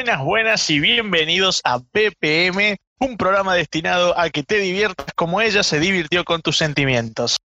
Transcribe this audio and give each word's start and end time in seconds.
Buenas, 0.00 0.24
buenas 0.24 0.70
y 0.70 0.80
bienvenidos 0.80 1.60
a 1.62 1.76
BPM, 1.76 2.78
un 3.00 3.18
programa 3.18 3.54
destinado 3.54 4.18
a 4.18 4.30
que 4.30 4.42
te 4.42 4.56
diviertas 4.56 5.12
como 5.14 5.42
ella 5.42 5.62
se 5.62 5.78
divirtió 5.78 6.24
con 6.24 6.40
tus 6.40 6.56
sentimientos. 6.56 7.36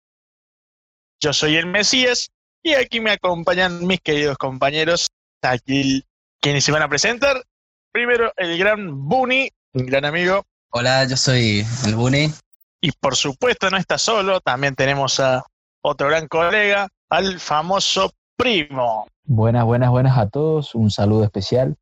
Yo 1.19 1.33
soy 1.33 1.57
el 1.57 1.65
Mesías 1.65 2.29
y 2.63 2.75
aquí 2.75 3.01
me 3.01 3.11
acompañan 3.11 3.85
mis 3.85 3.99
queridos 3.99 4.37
compañeros, 4.37 5.09
aquí 5.41 6.05
quienes 6.39 6.63
se 6.63 6.71
van 6.71 6.83
a 6.83 6.87
presentar. 6.87 7.43
Primero 7.91 8.31
el 8.37 8.57
gran 8.57 9.05
Bunny, 9.05 9.49
un 9.73 9.85
gran 9.85 10.05
amigo. 10.05 10.45
Hola, 10.69 11.03
yo 11.09 11.17
soy 11.17 11.65
el 11.85 11.95
Bunny. 11.95 12.31
Y 12.79 12.93
por 12.93 13.17
supuesto 13.17 13.69
no 13.69 13.75
está 13.75 13.97
solo, 13.97 14.39
también 14.39 14.75
tenemos 14.75 15.19
a 15.19 15.43
otro 15.81 16.07
gran 16.07 16.29
colega, 16.29 16.87
al 17.09 17.37
famoso 17.37 18.13
Primo. 18.37 19.09
Buenas, 19.25 19.65
buenas, 19.65 19.89
buenas 19.89 20.17
a 20.17 20.29
todos, 20.29 20.73
un 20.73 20.89
saludo 20.89 21.25
especial 21.25 21.75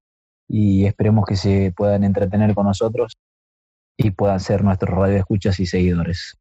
y 0.48 0.86
esperemos 0.86 1.26
que 1.26 1.36
se 1.36 1.74
puedan 1.76 2.04
entretener 2.04 2.54
con 2.54 2.66
nosotros 2.66 3.18
y 3.98 4.12
puedan 4.12 4.40
ser 4.40 4.64
nuestros 4.64 4.96
radioescuchas 4.96 5.60
y 5.60 5.66
seguidores. 5.66 6.38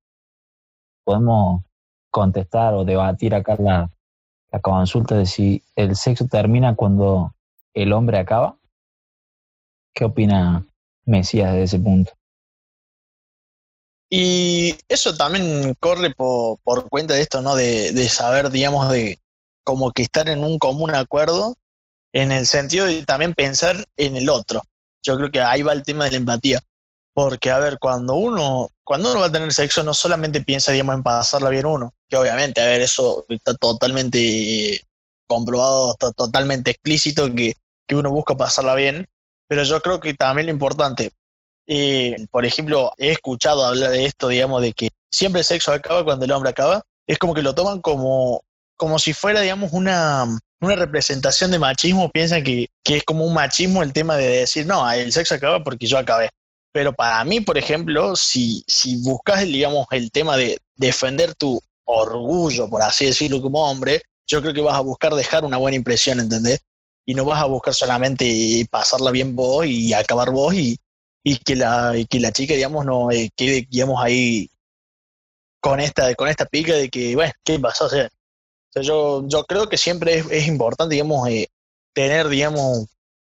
Podemos 1.05 1.63
contestar 2.11 2.75
o 2.75 2.85
debatir 2.85 3.35
acá 3.35 3.57
la, 3.59 3.91
la 4.51 4.61
consulta 4.61 5.17
de 5.17 5.27
si 5.27 5.63
el 5.77 5.97
sexo 5.97 6.27
termina 6.27 6.75
cuando 6.75 7.35
el 7.75 7.93
hombre 7.93 8.19
acaba. 8.19 8.57
¿Qué 9.95 10.05
opina 10.05 10.67
Mesías 11.05 11.53
de 11.53 11.65
ese 11.65 11.79
punto? 11.79 12.13
Y 14.11 14.77
eso 14.89 15.17
también 15.17 15.75
corre 15.81 16.15
por, 16.15 16.59
por 16.63 16.89
cuenta 16.91 17.15
de 17.15 17.23
esto, 17.23 17.41
¿no? 17.41 17.57
De, 17.57 17.93
de, 17.93 18.09
saber, 18.11 18.51
digamos, 18.51 18.91
de 18.91 19.19
como 19.65 19.91
que 19.91 20.03
estar 20.03 20.29
en 20.29 20.45
un 20.45 20.59
común 20.59 20.95
acuerdo 20.95 21.55
en 22.13 22.33
el 22.33 22.47
sentido 22.47 22.87
de 22.87 23.05
también 23.05 23.35
pensar 23.35 23.85
en 23.97 24.17
el 24.17 24.29
otro. 24.29 24.63
Yo 25.03 25.17
creo 25.17 25.31
que 25.31 25.41
ahí 25.41 25.63
va 25.63 25.73
el 25.73 25.83
tema 25.83 26.05
de 26.05 26.13
la 26.13 26.17
empatía. 26.19 26.61
Porque, 27.15 27.51
a 27.51 27.59
ver, 27.59 27.79
cuando 27.79 28.15
uno, 28.15 28.71
cuando 28.85 29.11
uno 29.11 29.21
va 29.21 29.27
a 29.27 29.33
tener 29.33 29.53
sexo, 29.53 29.83
no 29.83 29.93
solamente 29.93 30.41
piensa, 30.41 30.73
digamos, 30.73 30.95
en 30.95 31.03
pasarla 31.03 31.51
bien 31.51 31.67
uno, 31.67 31.93
que 32.09 32.17
obviamente, 32.17 32.61
a 32.63 32.67
ver, 32.67 32.81
eso 32.81 33.27
está 33.29 33.55
totalmente 33.55 34.81
comprobado, 35.27 35.93
está 35.93 36.11
totalmente 36.13 36.71
explícito 36.71 37.33
que, 37.35 37.55
que 37.87 37.97
uno 37.97 38.11
busca 38.11 38.35
pasarla 38.35 38.75
bien, 38.75 39.07
pero 39.47 39.63
yo 39.63 39.83
creo 39.83 40.01
que 40.01 40.15
también 40.15 40.47
lo 40.47 40.53
importante, 40.53 41.13
eh, 41.67 42.27
por 42.31 42.45
ejemplo, 42.45 42.93
he 42.99 43.11
escuchado 43.13 43.65
hablar 43.65 43.91
de 43.91 44.05
esto, 44.07 44.29
digamos, 44.29 44.63
de 44.63 44.73
que 44.73 44.91
siempre 45.11 45.41
el 45.41 45.45
sexo 45.45 45.73
acaba 45.73 46.05
cuando 46.05 46.25
el 46.25 46.33
hombre 46.33 46.51
acaba. 46.51 46.83
Es 47.07 47.19
como 47.19 47.35
que 47.35 47.43
lo 47.43 47.55
toman 47.55 47.81
como, 47.81 48.43
como 48.77 48.99
si 48.99 49.13
fuera, 49.13 49.41
digamos, 49.41 49.73
una, 49.73 50.27
una 50.63 50.77
representación 50.77 51.51
de 51.51 51.59
machismo. 51.59 52.11
Piensan 52.11 52.43
que, 52.43 52.69
que 52.83 52.99
es 52.99 53.05
como 53.05 53.27
un 53.27 53.35
machismo 53.35 53.83
el 53.83 53.93
tema 53.93 54.17
de 54.17 54.29
decir, 54.29 54.67
no, 54.67 54.91
el 54.91 55.13
sexo 55.13 55.35
acaba 55.35 55.63
porque 55.63 55.87
yo 55.87 55.99
acabé. 55.99 56.31
Pero 56.73 56.93
para 56.95 57.23
mí, 57.25 57.41
por 57.41 57.59
ejemplo, 57.59 58.17
si, 58.17 58.65
si 58.67 58.97
buscas, 59.03 59.43
digamos, 59.45 59.87
el 59.91 60.11
tema 60.11 60.37
de 60.37 60.59
defender 60.77 61.35
tu 61.35 61.61
orgullo, 61.85 62.69
por 62.71 62.83
así 62.83 63.07
decirlo, 63.07 63.43
como 63.43 63.69
hombre, 63.71 64.03
yo 64.27 64.41
creo 64.41 64.55
que 64.55 64.63
vas 64.63 64.77
a 64.77 64.81
buscar 64.81 65.13
dejar 65.15 65.45
una 65.45 65.59
buena 65.59 65.77
impresión, 65.77 66.21
¿entendés? 66.21 66.61
Y 67.05 67.15
no 67.15 67.25
vas 67.25 67.43
a 67.43 67.47
buscar 67.47 67.75
solamente 67.75 68.67
pasarla 68.71 69.11
bien 69.11 69.37
vos 69.37 69.67
y 69.67 69.93
acabar 69.93 70.31
vos 70.31 70.55
y, 70.55 70.79
y 71.25 71.37
que 71.39 71.57
la, 71.57 71.95
que 72.09 72.21
la 72.21 72.33
chica, 72.33 72.55
digamos, 72.55 72.87
no 72.87 73.11
eh, 73.11 73.31
quede, 73.37 73.67
digamos, 73.69 74.03
ahí 74.03 74.49
con 75.61 75.81
esta, 75.81 76.15
con 76.15 76.29
esta 76.29 76.47
pica 76.47 76.75
de 76.75 76.89
que, 76.89 77.15
bueno, 77.15 77.33
¿qué 77.45 77.59
pasó? 77.59 77.87
O 77.87 77.91
yo, 78.81 79.27
yo 79.27 79.45
creo 79.45 79.69
que 79.69 79.77
siempre 79.77 80.19
es, 80.19 80.31
es 80.31 80.47
importante, 80.47 80.95
digamos, 80.95 81.29
eh, 81.29 81.49
tener, 81.93 82.29
digamos, 82.29 82.87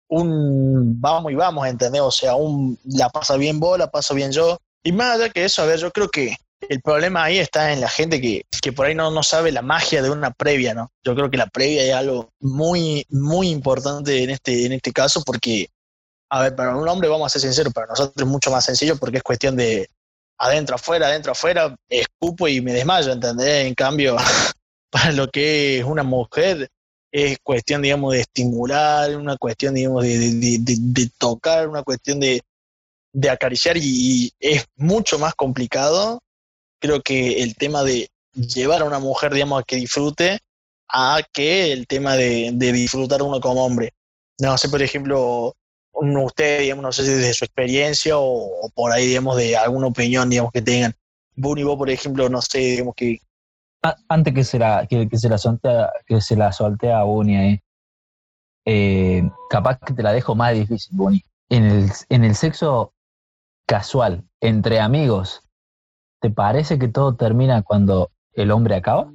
un 0.10 1.02
vamos 1.02 1.32
y 1.32 1.36
vamos, 1.36 1.68
¿entendés? 1.68 2.02
O 2.02 2.12
sea, 2.12 2.36
un 2.36 2.78
la 2.86 3.10
pasa 3.10 3.36
bien 3.38 3.60
vos, 3.60 3.80
la 3.80 3.90
paso 3.90 4.14
bien 4.14 4.32
yo. 4.32 4.58
Y 4.84 4.92
más 4.92 5.16
allá 5.16 5.30
que 5.30 5.46
eso, 5.46 5.62
a 5.62 5.66
ver, 5.66 5.80
yo 5.80 5.92
creo 5.92 6.10
que 6.10 6.36
el 6.70 6.82
problema 6.82 7.24
ahí 7.24 7.40
está 7.40 7.74
en 7.74 7.82
la 7.82 7.90
gente 7.90 8.22
que, 8.22 8.46
que 8.62 8.72
por 8.72 8.86
ahí 8.86 8.96
no, 8.96 9.12
no 9.12 9.24
sabe 9.24 9.52
la 9.52 9.62
magia 9.62 10.02
de 10.02 10.10
una 10.10 10.32
previa, 10.32 10.74
¿no? 10.74 10.92
Yo 11.04 11.16
creo 11.16 11.30
que 11.30 11.38
la 11.38 11.48
previa 11.48 11.84
es 11.84 11.94
algo 11.94 12.30
muy, 12.40 13.06
muy 13.10 13.50
importante 13.50 14.24
en 14.24 14.30
este, 14.30 14.66
en 14.66 14.74
este 14.74 14.92
caso 14.94 15.24
porque 15.26 15.70
a 16.34 16.42
ver, 16.42 16.56
para 16.56 16.76
un 16.76 16.88
hombre, 16.90 17.08
vamos 17.10 17.28
a 17.28 17.30
ser 17.30 17.42
sinceros, 17.42 17.72
para 17.72 17.86
nosotros 17.86 18.16
es 18.18 18.26
mucho 18.26 18.50
más 18.50 18.66
sencillo 18.66 18.98
porque 18.98 19.18
es 19.18 19.24
cuestión 19.24 19.56
de 19.56 19.88
adentro, 20.40 20.76
afuera, 20.76 21.06
adentro, 21.06 21.32
afuera, 21.32 21.76
escupo 21.88 22.48
y 22.48 22.60
me 22.60 22.74
desmayo, 22.74 23.12
¿entendés? 23.12 23.68
En 23.68 23.76
cambio, 23.76 24.18
para 24.94 25.12
lo 25.12 25.28
que 25.32 25.80
es 25.80 25.86
una 25.86 26.04
mujer, 26.04 26.70
es 27.12 27.40
cuestión, 27.42 27.82
digamos, 27.82 28.14
de 28.14 28.20
estimular, 28.20 29.18
una 29.18 29.38
cuestión, 29.38 29.74
digamos, 29.74 30.04
de, 30.04 30.20
de, 30.20 30.58
de, 30.60 31.10
tocar, 31.18 31.68
una 31.68 31.82
cuestión 31.82 32.20
de, 32.20 32.44
acariciar 33.28 33.76
y, 33.76 34.32
es 34.40 34.66
mucho 34.76 35.18
más 35.18 35.34
complicado. 35.34 36.22
Creo 36.80 37.02
que 37.02 37.42
el 37.42 37.56
tema 37.56 37.84
de 37.84 38.10
llevar 38.36 38.84
a 38.84 38.86
una 38.86 39.00
mujer, 39.00 39.34
digamos, 39.34 39.62
a 39.62 39.64
que 39.64 39.78
disfrute, 39.78 40.38
a 40.88 41.24
que 41.34 41.72
el 41.72 41.88
tema 41.88 42.16
de, 42.16 42.52
disfrutar 42.54 43.24
uno 43.24 43.42
como 43.42 43.66
hombre. 43.66 43.94
No 44.38 44.56
sé, 44.60 44.70
por 44.70 44.84
ejemplo, 44.84 45.56
usted, 45.92 46.60
digamos, 46.62 46.84
no 46.84 46.92
sé 46.92 47.04
si 47.04 47.14
desde 47.14 47.34
su 47.34 47.46
experiencia 47.46 48.14
o, 48.20 48.70
por 48.76 48.92
ahí, 48.92 49.08
digamos, 49.08 49.38
de 49.38 49.58
alguna 49.58 49.88
opinión, 49.88 50.30
digamos, 50.30 50.52
que 50.52 50.62
tengan. 50.62 50.94
Bunny, 51.36 51.64
vos, 51.64 51.78
por 51.78 51.90
ejemplo, 51.90 52.30
no 52.30 52.44
sé, 52.44 52.60
digamos, 52.60 52.94
que... 52.96 53.20
Antes 54.08 54.34
que 54.34 54.44
se 54.44 54.60
la, 54.60 54.88
que, 54.88 55.08
se 55.14 55.30
la 55.30 55.38
soltea, 55.38 55.92
que 56.06 56.22
se 56.22 56.36
la 56.36 56.52
soltea 56.54 57.00
a 57.00 57.04
ahí, 57.04 57.60
eh, 58.66 59.30
capaz 59.50 59.80
que 59.80 59.94
te 59.94 60.04
la 60.04 60.14
dejo 60.14 60.36
más 60.36 60.54
difícil, 60.54 60.96
Bunny. 60.96 61.24
En 61.50 61.66
el, 61.66 61.92
en 62.10 62.24
el 62.24 62.36
sexo 62.36 62.94
casual, 63.68 64.24
entre 64.40 64.80
amigos, 64.80 65.42
¿te 66.22 66.30
parece 66.30 66.80
que 66.80 66.88
todo 66.88 67.16
termina 67.16 67.62
cuando 67.62 68.10
el 68.34 68.52
hombre 68.52 68.76
acaba? 68.76 69.12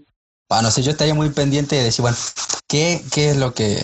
Bueno, 0.48 0.62
no 0.62 0.70
sé, 0.70 0.82
yo 0.82 0.90
estaría 0.90 1.14
muy 1.14 1.30
pendiente 1.30 1.76
de 1.76 1.84
decir, 1.84 2.02
bueno, 2.02 2.16
¿qué, 2.66 3.02
qué 3.12 3.30
es 3.30 3.36
lo 3.38 3.54
que, 3.54 3.82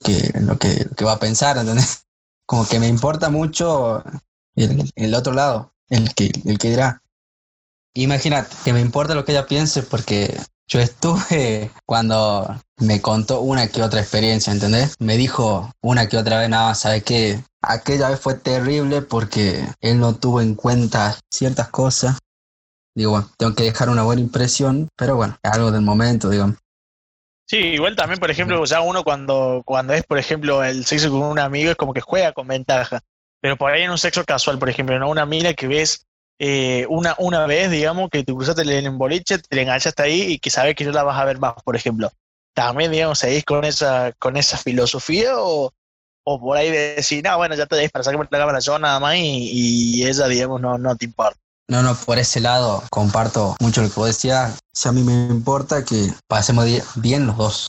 que, 0.00 0.32
lo 0.40 0.58
que, 0.58 0.86
que 0.96 1.04
va 1.04 1.12
a 1.12 1.18
pensar? 1.18 1.56
¿entendés? 1.56 2.04
como 2.46 2.66
que 2.66 2.78
me 2.78 2.88
importa 2.88 3.30
mucho 3.30 4.02
el, 4.54 4.90
el 4.94 5.14
otro 5.14 5.32
lado, 5.32 5.74
el 5.88 6.14
que, 6.14 6.30
el 6.44 6.58
que 6.58 6.70
dirá. 6.70 7.02
Imagínate, 7.94 8.54
que 8.64 8.72
me 8.72 8.80
importa 8.80 9.14
lo 9.14 9.24
que 9.24 9.32
ella 9.32 9.46
piense 9.46 9.82
porque 9.82 10.36
yo 10.66 10.80
estuve 10.80 11.70
cuando 11.86 12.60
me 12.78 13.00
contó 13.00 13.40
una 13.40 13.68
que 13.68 13.82
otra 13.82 14.00
experiencia, 14.00 14.52
¿entendés? 14.52 14.96
Me 14.98 15.16
dijo 15.16 15.70
una 15.80 16.08
que 16.08 16.16
otra 16.16 16.40
vez, 16.40 16.48
nada, 16.48 16.74
¿sabes 16.74 17.04
qué? 17.04 17.40
Aquella 17.62 18.10
vez 18.10 18.20
fue 18.20 18.34
terrible 18.34 19.02
porque 19.02 19.64
él 19.80 20.00
no 20.00 20.16
tuvo 20.16 20.40
en 20.40 20.54
cuenta 20.54 21.16
ciertas 21.30 21.68
cosas. 21.68 22.18
Digo, 22.96 23.12
bueno, 23.12 23.30
tengo 23.38 23.54
que 23.54 23.64
dejar 23.64 23.88
una 23.88 24.02
buena 24.02 24.22
impresión, 24.22 24.88
pero 24.96 25.16
bueno, 25.16 25.36
es 25.42 25.52
algo 25.52 25.70
del 25.70 25.82
momento, 25.82 26.30
digamos. 26.30 26.56
Sí, 27.46 27.58
igual 27.58 27.94
también, 27.94 28.18
por 28.18 28.30
ejemplo, 28.30 28.64
ya 28.64 28.80
uno 28.80 29.04
cuando, 29.04 29.62
cuando 29.64 29.92
es, 29.92 30.02
por 30.04 30.18
ejemplo, 30.18 30.64
el 30.64 30.84
sexo 30.84 31.10
con 31.10 31.22
un 31.22 31.38
amigo 31.38 31.70
es 31.70 31.76
como 31.76 31.92
que 31.92 32.00
juega 32.00 32.32
con 32.32 32.48
ventaja. 32.48 33.00
Pero 33.40 33.56
por 33.56 33.70
ahí 33.70 33.82
en 33.82 33.90
un 33.90 33.98
sexo 33.98 34.24
casual, 34.24 34.58
por 34.58 34.70
ejemplo, 34.70 34.98
¿no? 34.98 35.10
una 35.10 35.26
mina 35.26 35.52
que 35.52 35.66
ves 35.66 36.06
eh, 36.38 36.86
una, 36.88 37.14
una 37.18 37.46
vez, 37.46 37.70
digamos, 37.70 38.10
que 38.10 38.24
te 38.24 38.34
cruzaste 38.34 38.62
en 38.62 38.88
un 38.88 38.98
boliche, 38.98 39.38
te 39.38 39.62
enganchaste 39.62 40.02
ahí 40.02 40.22
y 40.22 40.38
que 40.38 40.50
sabes 40.50 40.74
que 40.74 40.84
no 40.84 40.92
la 40.92 41.04
vas 41.04 41.18
a 41.18 41.24
ver 41.24 41.38
más, 41.38 41.54
por 41.62 41.76
ejemplo. 41.76 42.10
También, 42.54 42.92
digamos, 42.92 43.18
seguís 43.18 43.44
con 43.44 43.64
esa, 43.64 44.12
con 44.18 44.36
esa 44.36 44.56
filosofía 44.56 45.38
o, 45.38 45.72
o 46.24 46.40
por 46.40 46.56
ahí 46.56 46.70
de 46.70 46.94
decir, 46.96 47.24
no, 47.24 47.36
bueno, 47.36 47.54
ya 47.54 47.66
te 47.66 47.76
deis 47.76 47.90
para 47.90 48.04
sacarme 48.04 48.26
la 48.30 48.38
cámara 48.38 48.58
yo 48.60 48.78
nada 48.78 49.00
más 49.00 49.16
y, 49.16 50.00
y 50.00 50.06
ella, 50.06 50.26
digamos, 50.26 50.60
no, 50.60 50.78
no 50.78 50.96
te 50.96 51.04
importa. 51.04 51.38
No, 51.68 51.82
no, 51.82 51.94
por 51.94 52.18
ese 52.18 52.40
lado 52.40 52.82
comparto 52.90 53.56
mucho 53.60 53.82
lo 53.82 53.88
que 53.88 53.94
vos 53.94 54.08
decías. 54.08 54.58
Si 54.72 54.88
a 54.88 54.92
mí 54.92 55.02
me 55.02 55.12
importa 55.12 55.84
que 55.84 56.12
pasemos 56.28 56.66
bien 56.96 57.26
los 57.26 57.36
dos. 57.36 57.68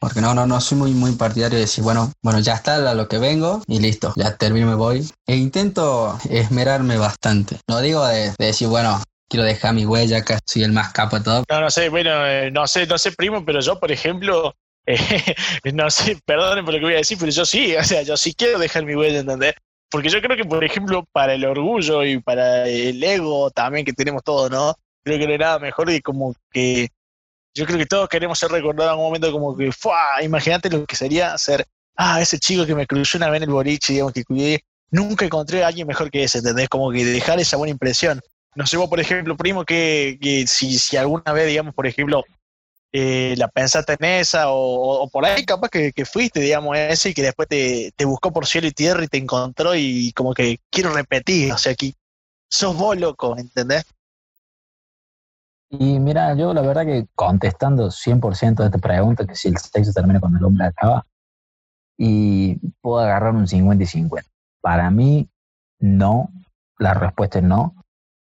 Porque 0.00 0.20
no, 0.20 0.32
no, 0.32 0.46
no 0.46 0.60
soy 0.60 0.78
muy, 0.78 0.92
muy 0.92 1.12
partidario 1.12 1.56
de 1.56 1.62
decir, 1.62 1.82
bueno, 1.82 2.12
bueno, 2.22 2.38
ya 2.40 2.54
está 2.54 2.76
a 2.76 2.94
lo 2.94 3.08
que 3.08 3.18
vengo 3.18 3.62
y 3.66 3.80
listo, 3.80 4.12
ya 4.16 4.36
termino, 4.36 4.66
me 4.66 4.74
voy. 4.74 5.10
E 5.26 5.36
intento 5.36 6.16
esmerarme 6.30 6.96
bastante. 6.96 7.58
No 7.68 7.80
digo 7.80 8.06
de, 8.06 8.30
de 8.38 8.46
decir, 8.46 8.68
bueno, 8.68 9.02
quiero 9.28 9.44
dejar 9.44 9.74
mi 9.74 9.86
huella, 9.86 10.18
acá 10.18 10.38
soy 10.44 10.62
el 10.62 10.72
más 10.72 10.92
capo 10.92 11.18
de 11.18 11.24
todo. 11.24 11.44
No, 11.48 11.60
no 11.60 11.70
sé, 11.70 11.88
bueno, 11.88 12.26
eh, 12.26 12.50
no 12.50 12.66
sé, 12.66 12.86
no 12.86 12.98
sé, 12.98 13.12
primo, 13.12 13.44
pero 13.44 13.60
yo, 13.60 13.78
por 13.78 13.92
ejemplo, 13.92 14.54
eh, 14.86 15.34
no 15.74 15.90
sé, 15.90 16.18
perdonen 16.24 16.64
por 16.64 16.74
lo 16.74 16.80
que 16.80 16.86
voy 16.86 16.94
a 16.94 16.98
decir, 16.98 17.18
pero 17.18 17.30
yo 17.30 17.44
sí, 17.44 17.76
o 17.76 17.84
sea, 17.84 18.02
yo 18.02 18.16
sí 18.16 18.34
quiero 18.34 18.58
dejar 18.58 18.84
mi 18.84 18.94
huella, 18.94 19.20
¿entendés? 19.20 19.54
Porque 19.90 20.08
yo 20.08 20.20
creo 20.20 20.36
que, 20.36 20.44
por 20.44 20.64
ejemplo, 20.64 21.04
para 21.12 21.34
el 21.34 21.44
orgullo 21.44 22.04
y 22.04 22.20
para 22.20 22.68
el 22.68 23.02
ego 23.02 23.50
también 23.50 23.84
que 23.84 23.92
tenemos 23.92 24.22
todos, 24.22 24.50
¿no? 24.50 24.74
Creo 25.02 25.18
que 25.18 25.26
no 25.26 25.32
hay 25.32 25.38
nada 25.38 25.58
mejor 25.58 25.90
y 25.90 26.00
como 26.00 26.34
que 26.50 26.88
yo 27.58 27.66
creo 27.66 27.78
que 27.78 27.86
todos 27.86 28.08
queremos 28.08 28.38
ser 28.38 28.50
recordados 28.52 28.92
en 28.92 28.98
un 29.00 29.06
momento 29.06 29.32
como 29.32 29.56
que, 29.56 29.72
¡fua! 29.72 30.22
Imagínate 30.22 30.70
lo 30.70 30.86
que 30.86 30.94
sería 30.94 31.36
ser, 31.38 31.66
ah, 31.96 32.20
ese 32.20 32.38
chico 32.38 32.64
que 32.64 32.74
me 32.74 32.86
cruzó 32.86 33.18
una 33.18 33.28
vez 33.30 33.38
en 33.38 33.48
el 33.48 33.54
boliche, 33.54 33.92
digamos, 33.92 34.12
que 34.12 34.22
cuidé, 34.22 34.64
nunca 34.90 35.24
encontré 35.24 35.64
a 35.64 35.66
alguien 35.66 35.86
mejor 35.86 36.08
que 36.08 36.22
ese, 36.22 36.38
¿entendés? 36.38 36.68
Como 36.68 36.92
que 36.92 37.04
dejar 37.04 37.40
esa 37.40 37.56
buena 37.56 37.72
impresión. 37.72 38.20
No 38.54 38.64
sé 38.64 38.76
vos, 38.76 38.88
por 38.88 39.00
ejemplo, 39.00 39.36
primo, 39.36 39.64
que, 39.64 40.18
que 40.20 40.46
si, 40.46 40.78
si 40.78 40.96
alguna 40.96 41.32
vez, 41.32 41.48
digamos, 41.48 41.74
por 41.74 41.88
ejemplo, 41.88 42.24
eh, 42.92 43.34
la 43.36 43.48
pensaste 43.48 43.96
en 43.98 44.04
esa, 44.04 44.44
o, 44.50 45.08
por 45.10 45.26
ahí 45.26 45.44
capaz 45.44 45.68
que, 45.68 45.92
fuiste, 46.04 46.40
digamos, 46.40 46.76
ese 46.78 47.10
y 47.10 47.14
que 47.14 47.22
después 47.22 47.48
te, 47.48 47.92
te, 47.96 48.04
buscó 48.04 48.32
por 48.32 48.46
cielo 48.46 48.68
y 48.68 48.72
tierra 48.72 49.02
y 49.02 49.08
te 49.08 49.18
encontró 49.18 49.74
y 49.74 50.12
como 50.12 50.32
que 50.32 50.60
quiero 50.70 50.92
repetir, 50.92 51.52
o 51.52 51.58
sea, 51.58 51.72
aquí 51.72 51.94
sos 52.48 52.76
vos 52.76 52.96
loco, 52.96 53.36
¿entendés? 53.36 53.84
Y 55.70 55.98
mira, 55.98 56.34
yo 56.34 56.54
la 56.54 56.62
verdad 56.62 56.86
que 56.86 57.06
contestando 57.14 57.90
100% 57.90 58.56
de 58.56 58.66
esta 58.66 58.78
pregunta, 58.78 59.26
que 59.26 59.34
si 59.34 59.48
el 59.48 59.58
sexo 59.58 59.92
termina 59.92 60.20
cuando 60.20 60.38
el 60.38 60.44
hombre 60.44 60.64
acaba, 60.66 61.06
y 61.98 62.56
puedo 62.80 63.00
agarrar 63.00 63.34
un 63.34 63.46
50 63.46 63.82
y 63.82 63.86
50. 63.86 64.30
Para 64.60 64.90
mí, 64.90 65.28
no, 65.80 66.30
la 66.78 66.94
respuesta 66.94 67.38
es 67.38 67.44
no, 67.44 67.74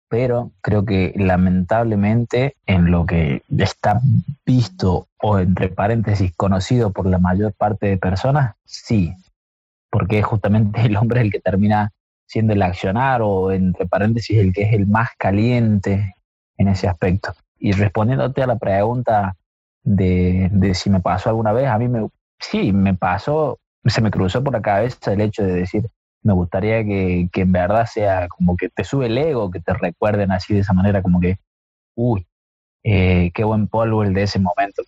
pero 0.09 0.53
creo 0.61 0.85
que 0.85 1.15
lamentablemente 1.17 2.57
en 2.67 2.91
lo 2.91 3.07
que 3.07 3.43
está 3.57 4.01
visto 4.45 5.09
o 5.19 5.39
entre 5.39 5.69
paréntesis 5.71 6.33
conocido 6.37 6.93
por 6.93 7.07
la 7.07 7.19
mayor 7.19 7.55
parte 7.55 7.87
de 7.87 7.97
personas, 7.97 8.55
sí, 8.65 9.15
porque 9.91 10.19
es 10.19 10.27
justamente 10.27 10.83
el 10.83 10.97
hombre 10.97 11.23
el 11.23 11.33
que 11.33 11.41
termina 11.41 11.93
siendo 12.27 12.53
el 12.53 12.63
accionar 12.63 13.23
o 13.23 13.53
entre 13.53 13.87
paréntesis 13.87 14.39
el 14.39 14.53
que 14.53 14.63
es 14.63 14.75
el 14.75 14.87
más 14.87 15.11
caliente 15.19 16.15
en 16.59 16.69
ese 16.69 16.89
aspecto. 16.89 17.33
Y 17.59 17.73
respondiéndote 17.73 18.43
a 18.43 18.47
la 18.47 18.57
pregunta 18.57 19.37
de, 19.83 20.49
de 20.53 20.75
si 20.75 20.91
me 20.91 21.01
pasó 21.01 21.31
alguna 21.31 21.53
vez, 21.53 21.69
a 21.69 21.79
mí 21.79 21.89
me, 21.89 22.09
sí, 22.39 22.73
me 22.73 22.95
pasó, 22.95 23.59
se 23.85 24.01
me 24.01 24.11
cruzó 24.11 24.43
por 24.43 24.53
la 24.53 24.63
cabeza 24.63 25.13
el 25.13 25.21
hecho 25.21 25.43
de 25.43 25.55
decir, 25.55 25.89
me 26.23 26.33
gustaría 26.33 26.85
que, 26.85 27.29
que, 27.33 27.43
en 27.43 27.53
verdad 27.53 27.87
sea 27.87 28.29
como 28.29 28.57
que 28.57 28.69
te 28.69 28.85
sube 28.85 29.07
el 29.07 29.19
ego, 29.19 29.51
que 29.51 29.61
te 29.61 29.75
recuerden 29.75 30.33
así 30.33 30.55
de 30.55 30.61
esa 30.61 30.73
manera, 30.73 31.03
como 31.03 31.21
que, 31.21 31.39
uy, 31.97 32.27
eh, 32.85 33.31
qué 33.35 33.45
buen 33.45 33.69
polvo 33.69 34.03
el 34.03 34.15
de 34.15 34.25
ese 34.25 34.39
momento. 34.39 34.83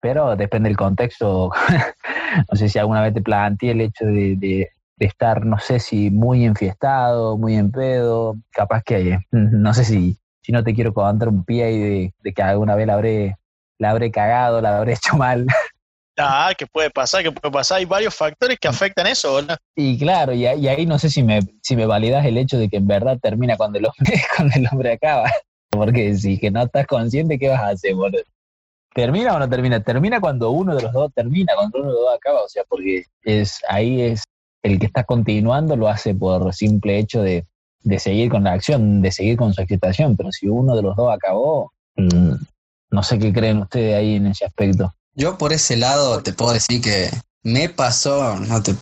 Pero 0.00 0.36
depende 0.36 0.68
del 0.68 0.76
contexto. 0.76 1.50
no 2.50 2.56
sé 2.56 2.68
si 2.68 2.78
alguna 2.78 3.02
vez 3.02 3.14
te 3.14 3.20
planteé 3.20 3.72
el 3.72 3.80
hecho 3.82 4.06
de, 4.06 4.36
de, 4.36 4.70
estar, 5.06 5.44
no 5.44 5.58
sé 5.58 5.80
si 5.80 6.10
muy 6.10 6.44
enfiestado, 6.44 7.38
muy 7.38 7.56
en 7.56 7.70
pedo, 7.70 8.36
capaz 8.50 8.82
que, 8.82 9.18
no 9.30 9.74
sé 9.74 9.84
si, 9.84 10.18
si 10.42 10.52
no 10.52 10.64
te 10.64 10.74
quiero 10.74 10.92
contar 10.92 11.28
un 11.28 11.44
pie 11.44 11.72
y 11.72 11.78
de, 11.78 12.14
de 12.22 12.32
que 12.32 12.42
alguna 12.42 12.74
vez 12.74 12.86
la 12.86 12.94
habré, 12.94 13.36
la 13.78 13.90
habré 13.90 14.10
cagado, 14.10 14.60
la 14.60 14.78
habré 14.78 14.92
hecho 14.94 15.16
mal. 15.16 15.46
Ah, 16.18 16.52
que 16.56 16.66
puede 16.66 16.90
pasar, 16.90 17.22
que 17.22 17.32
puede 17.32 17.52
pasar. 17.52 17.78
Hay 17.78 17.84
varios 17.84 18.14
factores 18.14 18.58
que 18.58 18.68
afectan 18.68 19.06
eso, 19.06 19.40
¿no? 19.42 19.56
Y 19.74 19.98
claro, 19.98 20.32
y, 20.32 20.46
ahí 20.46 20.84
no 20.86 20.98
sé 20.98 21.08
si 21.08 21.22
me, 21.22 21.40
si 21.62 21.76
me 21.76 21.86
validas 21.86 22.24
el 22.26 22.36
hecho 22.36 22.58
de 22.58 22.68
que 22.68 22.76
en 22.76 22.86
verdad 22.86 23.18
termina 23.20 23.56
cuando 23.56 23.78
el 23.78 23.86
hombre, 23.86 24.20
cuando 24.36 24.54
el 24.56 24.68
hombre 24.70 24.92
acaba. 24.92 25.30
Porque 25.70 26.14
si 26.16 26.38
que 26.38 26.50
no 26.50 26.62
estás 26.62 26.86
consciente, 26.86 27.38
¿qué 27.38 27.48
vas 27.48 27.60
a 27.60 27.68
hacer, 27.68 27.94
boludo? 27.94 28.22
¿Termina 28.92 29.34
o 29.34 29.38
no 29.38 29.48
termina? 29.48 29.80
Termina 29.82 30.20
cuando 30.20 30.50
uno 30.50 30.74
de 30.74 30.82
los 30.82 30.92
dos 30.92 31.12
termina, 31.14 31.52
cuando 31.54 31.78
uno 31.78 31.88
de 31.88 31.94
los 31.94 32.02
dos 32.02 32.14
acaba. 32.16 32.42
O 32.42 32.48
sea, 32.48 32.64
porque 32.68 33.04
es 33.22 33.60
ahí 33.68 34.02
es 34.02 34.24
el 34.62 34.78
que 34.78 34.86
está 34.86 35.04
continuando 35.04 35.76
lo 35.76 35.88
hace 35.88 36.14
por 36.14 36.52
simple 36.54 36.98
hecho 36.98 37.22
de, 37.22 37.46
de 37.82 37.98
seguir 37.98 38.30
con 38.30 38.44
la 38.44 38.52
acción, 38.52 39.02
de 39.02 39.12
seguir 39.12 39.36
con 39.36 39.52
su 39.54 39.60
excitación. 39.60 40.16
Pero 40.16 40.30
si 40.32 40.48
uno 40.48 40.76
de 40.76 40.82
los 40.82 40.96
dos 40.96 41.12
acabó, 41.12 41.72
mm, 41.96 42.34
no 42.90 43.02
sé 43.02 43.18
qué 43.18 43.32
creen 43.32 43.58
ustedes 43.58 43.94
ahí 43.94 44.16
en 44.16 44.26
ese 44.26 44.44
aspecto. 44.44 44.94
Yo 45.14 45.38
por 45.38 45.52
ese 45.52 45.76
lado 45.76 46.22
te 46.22 46.32
puedo 46.32 46.52
decir 46.52 46.80
que 46.80 47.10
me 47.42 47.68
pasó, 47.68 48.36
no 48.36 48.62
te, 48.62 48.74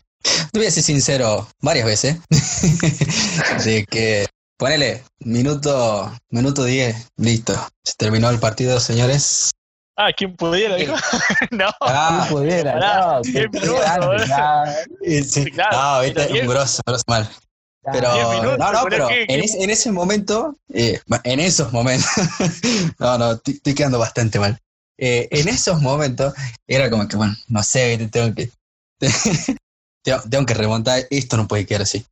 voy 0.52 0.66
a 0.66 0.70
ser 0.70 0.82
sincero, 0.82 1.48
varias 1.62 1.86
veces, 1.86 2.18
de 3.64 3.84
que 3.84 4.26
ponele 4.56 5.02
minuto, 5.20 6.12
minuto 6.30 6.64
10, 6.64 7.08
listo, 7.16 7.54
se 7.84 7.94
terminó 7.96 8.28
el 8.30 8.40
partido, 8.40 8.80
señores. 8.80 9.50
Ah, 10.00 10.12
¿quién 10.16 10.36
pudiera? 10.36 10.76
no, 11.50 11.70
ah, 11.80 12.24
¿quién 12.28 12.38
pudiera? 12.38 12.78
No, 12.78 13.20
¿quién 13.22 13.50
pudiera? 13.50 14.86
Sí, 15.24 15.50
claro, 15.50 15.76
no, 15.76 16.00
viste, 16.02 16.40
un 16.40 16.46
grosso, 16.46 16.80
grosso 16.86 17.02
mal. 17.08 17.28
Pero, 17.92 18.56
no, 18.58 18.72
no, 18.72 18.84
pero 18.88 19.08
en, 19.10 19.40
ese, 19.40 19.60
en, 19.60 19.70
ese 19.70 19.90
momento, 19.90 20.56
eh, 20.72 21.00
en 21.24 21.40
esos 21.40 21.72
momentos, 21.72 22.08
no, 23.00 23.18
no, 23.18 23.32
estoy 23.32 23.74
quedando 23.74 23.98
bastante 23.98 24.38
mal. 24.38 24.56
Eh, 24.98 25.26
en 25.32 25.48
esos 25.48 25.80
momentos 25.80 26.32
era 26.68 26.88
como 26.90 27.08
que, 27.08 27.16
bueno, 27.16 27.34
no 27.48 27.62
sé, 27.64 27.98
tengo 28.12 28.32
que, 28.36 28.52
tengo, 30.30 30.46
que 30.46 30.54
remontar, 30.54 31.08
esto 31.10 31.36
no 31.36 31.48
puede 31.48 31.66
quedar 31.66 31.82
así. 31.82 32.06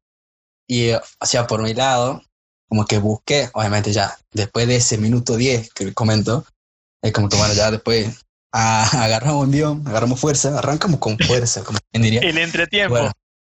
Y, 0.66 0.90
o 0.90 1.26
sea, 1.26 1.46
por 1.46 1.62
mi 1.62 1.72
lado, 1.72 2.20
como 2.68 2.84
que 2.84 2.98
busqué, 2.98 3.48
obviamente 3.52 3.92
ya, 3.92 4.18
después 4.32 4.66
de 4.66 4.76
ese 4.76 4.98
minuto 4.98 5.36
10 5.36 5.72
que 5.72 5.94
comento, 5.94 6.44
es 7.02 7.12
como 7.12 7.28
que, 7.28 7.36
bueno, 7.36 7.54
ya 7.54 7.70
después 7.70 8.24
agarramos 8.52 9.44
envión, 9.44 9.82
agarramos 9.86 10.20
fuerza, 10.20 10.58
arrancamos 10.58 11.00
con 11.00 11.18
fuerza, 11.18 11.62
como 11.64 11.78
quien 11.90 12.02
diría. 12.02 12.20
El 12.20 12.38
entretiempo. 12.38 13.10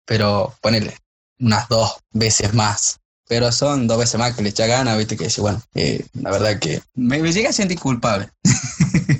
pero 0.05 0.53
ponele 0.61 0.97
unas 1.39 1.67
dos 1.67 1.99
veces 2.11 2.53
más. 2.53 2.97
Pero 3.27 3.49
son 3.53 3.87
dos 3.87 3.97
veces 3.97 4.19
más 4.19 4.35
que 4.35 4.41
le 4.41 4.49
echa 4.49 4.67
gana, 4.67 4.97
viste, 4.97 5.15
que 5.15 5.23
dice, 5.25 5.39
bueno, 5.39 5.61
eh, 5.73 6.05
la 6.13 6.31
verdad 6.31 6.59
que 6.59 6.81
me, 6.95 7.19
me 7.19 7.31
llega 7.31 7.49
a 7.49 7.53
sentir 7.53 7.79
culpable. 7.79 8.29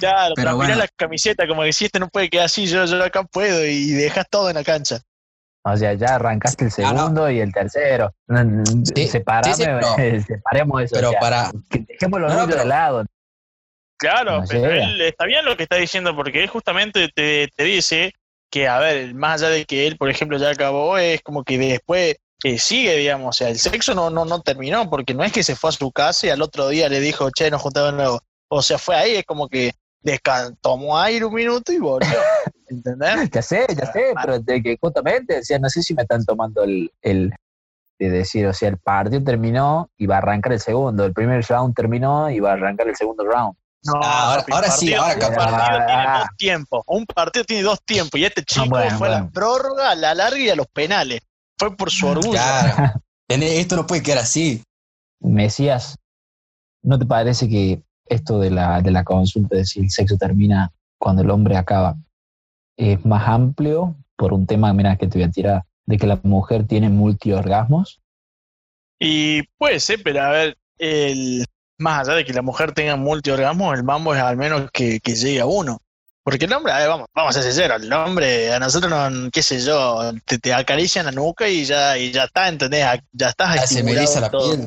Claro, 0.00 0.34
pero 0.34 0.56
bueno. 0.56 0.74
la 0.76 0.88
camiseta, 0.88 1.46
como 1.46 1.62
que 1.62 1.74
si 1.74 1.84
este 1.84 2.00
no 2.00 2.08
puede 2.08 2.30
quedar 2.30 2.46
así, 2.46 2.66
yo, 2.66 2.86
yo 2.86 3.04
acá 3.04 3.22
puedo 3.24 3.66
y 3.66 3.90
dejas 3.90 4.26
todo 4.30 4.48
en 4.48 4.56
la 4.56 4.64
cancha. 4.64 5.02
O 5.62 5.76
sea, 5.76 5.92
ya 5.92 6.14
arrancaste 6.14 6.64
el 6.64 6.70
segundo 6.70 7.30
y 7.30 7.40
el 7.40 7.52
tercero. 7.52 8.14
Separame, 9.10 10.22
separemos 10.26 10.82
eso. 10.82 10.94
Pero 10.94 11.12
para. 11.20 11.50
Dejémoslo 11.68 12.28
no, 12.28 12.46
de 12.46 12.64
lado. 12.64 13.04
Claro, 14.00 14.42
pero 14.48 14.70
él 14.70 14.98
está 15.02 15.26
bien 15.26 15.44
lo 15.44 15.58
que 15.58 15.64
está 15.64 15.76
diciendo 15.76 16.16
porque 16.16 16.42
él 16.42 16.48
justamente 16.48 17.08
te, 17.14 17.50
te, 17.54 17.64
dice 17.64 18.12
que, 18.50 18.66
a 18.66 18.78
ver, 18.78 19.14
más 19.14 19.42
allá 19.42 19.50
de 19.50 19.66
que 19.66 19.86
él, 19.86 19.98
por 19.98 20.08
ejemplo, 20.08 20.38
ya 20.38 20.48
acabó, 20.48 20.96
es 20.96 21.20
como 21.20 21.44
que 21.44 21.58
después 21.58 22.16
eh, 22.42 22.58
sigue, 22.58 22.96
digamos, 22.96 23.28
o 23.28 23.32
sea, 23.36 23.50
el 23.50 23.58
sexo 23.58 23.94
no, 23.94 24.08
no, 24.08 24.24
no 24.24 24.40
terminó 24.40 24.88
porque 24.88 25.12
no 25.12 25.22
es 25.22 25.32
que 25.32 25.42
se 25.42 25.54
fue 25.54 25.68
a 25.68 25.74
su 25.74 25.92
casa 25.92 26.26
y 26.26 26.30
al 26.30 26.40
otro 26.40 26.70
día 26.70 26.88
le 26.88 26.98
dijo, 26.98 27.30
che, 27.30 27.50
nos 27.50 27.60
juntamos 27.60 27.90
de 27.90 27.96
nuevo. 27.98 28.20
O 28.48 28.62
sea, 28.62 28.78
fue 28.78 28.96
ahí, 28.96 29.16
es 29.16 29.24
como 29.26 29.50
que 29.50 29.72
tomó 30.62 30.98
aire 30.98 31.26
un 31.26 31.34
minuto 31.34 31.70
y 31.70 31.78
volvió. 31.78 32.08
¿Entendés? 32.68 33.28
ya 33.30 33.42
sé, 33.42 33.66
ya 33.76 33.92
sé, 33.92 34.14
pero 34.22 34.38
de 34.38 34.62
que 34.62 34.78
justamente, 34.80 35.40
o 35.40 35.42
sea, 35.42 35.58
no 35.58 35.68
sé 35.68 35.82
si 35.82 35.92
me 35.92 36.02
están 36.02 36.24
tomando 36.24 36.62
el, 36.62 36.90
el 37.02 37.34
de 37.98 38.08
decir, 38.08 38.46
o 38.46 38.54
sea, 38.54 38.70
el 38.70 38.78
partido 38.78 39.22
terminó 39.22 39.90
y 39.98 40.06
va 40.06 40.14
a 40.14 40.18
arrancar 40.18 40.54
el 40.54 40.60
segundo, 40.60 41.04
el 41.04 41.12
primer 41.12 41.44
round 41.44 41.74
terminó 41.74 42.30
y 42.30 42.40
va 42.40 42.52
a 42.52 42.54
arrancar 42.54 42.88
el 42.88 42.96
segundo 42.96 43.24
round. 43.24 43.54
No, 43.82 43.94
ah, 44.02 44.44
ahora, 44.50 44.70
sí, 44.70 44.92
ahora 44.92 45.14
Un 45.16 45.34
partido 45.34 45.86
tiene 45.86 46.18
dos 46.18 46.28
tiempos, 46.36 46.84
un 46.86 47.06
partido 47.06 47.44
tiene 47.44 47.62
dos 47.62 47.82
tiempos 47.84 48.20
y 48.20 48.24
este 48.24 48.44
chico 48.44 48.78
fue 48.98 49.08
a 49.08 49.10
la 49.10 49.30
prórroga, 49.30 49.90
a 49.90 49.94
la 49.94 50.14
larga 50.14 50.38
y 50.38 50.50
a 50.50 50.54
los 50.54 50.66
penales. 50.66 51.20
Fue 51.58 51.74
por 51.74 51.90
su 51.90 52.06
orgullo. 52.06 52.32
Claro. 52.32 52.92
Esto 53.28 53.76
no 53.76 53.86
puede 53.86 54.02
quedar 54.02 54.18
así. 54.18 54.62
Mesías, 55.20 55.96
¿no 56.82 56.98
te 56.98 57.06
parece 57.06 57.48
que 57.48 57.82
esto 58.06 58.40
de 58.40 58.50
la, 58.50 58.82
de 58.82 58.90
la 58.90 59.04
consulta 59.04 59.56
de 59.56 59.64
si 59.64 59.80
el 59.80 59.90
sexo 59.90 60.16
termina 60.16 60.72
cuando 60.98 61.22
el 61.22 61.30
hombre 61.30 61.56
acaba 61.56 61.96
es 62.76 63.04
más 63.04 63.28
amplio 63.28 63.94
por 64.16 64.32
un 64.32 64.46
tema, 64.46 64.72
mira, 64.72 64.96
que 64.96 65.06
te 65.06 65.18
voy 65.18 65.28
a 65.28 65.30
tirar, 65.30 65.64
de 65.86 65.96
que 65.96 66.06
la 66.06 66.18
mujer 66.22 66.66
tiene 66.66 66.88
multiorgasmos? 66.88 68.02
Y 68.98 69.44
puede 69.58 69.80
ser, 69.80 70.02
pero 70.02 70.22
a 70.22 70.30
ver, 70.30 70.58
el, 70.78 71.46
más 71.80 72.06
allá 72.06 72.16
de 72.16 72.24
que 72.24 72.32
la 72.32 72.42
mujer 72.42 72.72
tenga 72.72 72.96
multiorgasmos, 72.96 73.76
el 73.76 73.84
mambo 73.84 74.14
es 74.14 74.20
al 74.20 74.36
menos 74.36 74.70
que, 74.72 75.00
que 75.00 75.14
llegue 75.14 75.40
a 75.40 75.46
uno. 75.46 75.80
Porque 76.22 76.44
el 76.44 76.52
hombre, 76.52 76.72
a 76.72 76.78
ver, 76.78 76.88
vamos, 76.88 77.08
vamos 77.14 77.30
a 77.30 77.40
ser 77.40 77.50
sinceros, 77.50 77.82
el 77.82 77.92
hombre, 77.92 78.52
a 78.52 78.58
nosotros, 78.58 78.90
no, 78.90 79.30
qué 79.30 79.42
sé 79.42 79.60
yo, 79.60 80.12
te, 80.26 80.38
te 80.38 80.52
acarician 80.52 81.06
la 81.06 81.12
nuca 81.12 81.48
y 81.48 81.64
ya, 81.64 81.96
y 81.96 82.12
ya 82.12 82.24
está, 82.24 82.48
¿entendés? 82.48 82.86
Ya 83.12 83.28
estás 83.30 83.68
se 83.68 83.82
me 83.82 83.94
la 83.94 84.30
piel. 84.30 84.66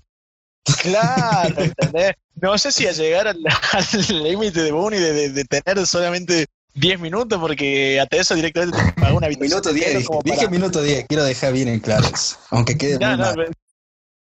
Claro, 0.81 1.55
¿entendés? 1.57 2.13
No 2.41 2.57
sé 2.57 2.71
si 2.71 2.87
a 2.87 2.91
llegar 2.91 3.27
al 3.27 3.37
límite 4.09 4.63
de 4.63 4.71
Boone 4.71 4.99
de, 4.99 5.29
de, 5.29 5.45
tener 5.45 5.85
solamente 5.85 6.47
10 6.73 6.99
minutos, 6.99 7.39
porque 7.39 7.99
hasta 8.01 8.17
eso 8.17 8.33
directamente 8.33 8.77
te 8.77 9.01
pago 9.01 9.17
una 9.17 9.27
habitación. 9.27 9.61
Minuto 9.61 9.73
10, 9.73 10.07
dije, 10.23 10.49
minuto 10.49 10.81
10, 10.81 11.05
quiero 11.07 11.23
dejar 11.23 11.53
bien 11.53 11.67
en 11.67 11.79
claro 11.79 12.09
aunque 12.49 12.77
quede 12.77 12.97
muy 12.97 13.17
mal. 13.17 13.51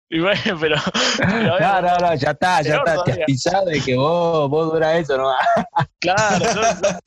Y 0.10 0.20
bueno, 0.20 0.40
pero. 0.62 0.76
no, 1.28 1.82
no, 1.82 1.98
no, 1.98 2.16
ya 2.16 2.32
está, 2.32 2.62
ya 2.62 2.76
está. 2.76 3.04
Te 3.04 3.12
has 3.12 3.18
pisado 3.26 3.66
de 3.66 3.82
que 3.82 3.96
vos, 3.96 4.50
vos 4.50 4.72
dura 4.72 4.98
eso, 4.98 5.18
¿no? 5.18 5.34
claro, 6.00 6.46
yo, 6.54 6.62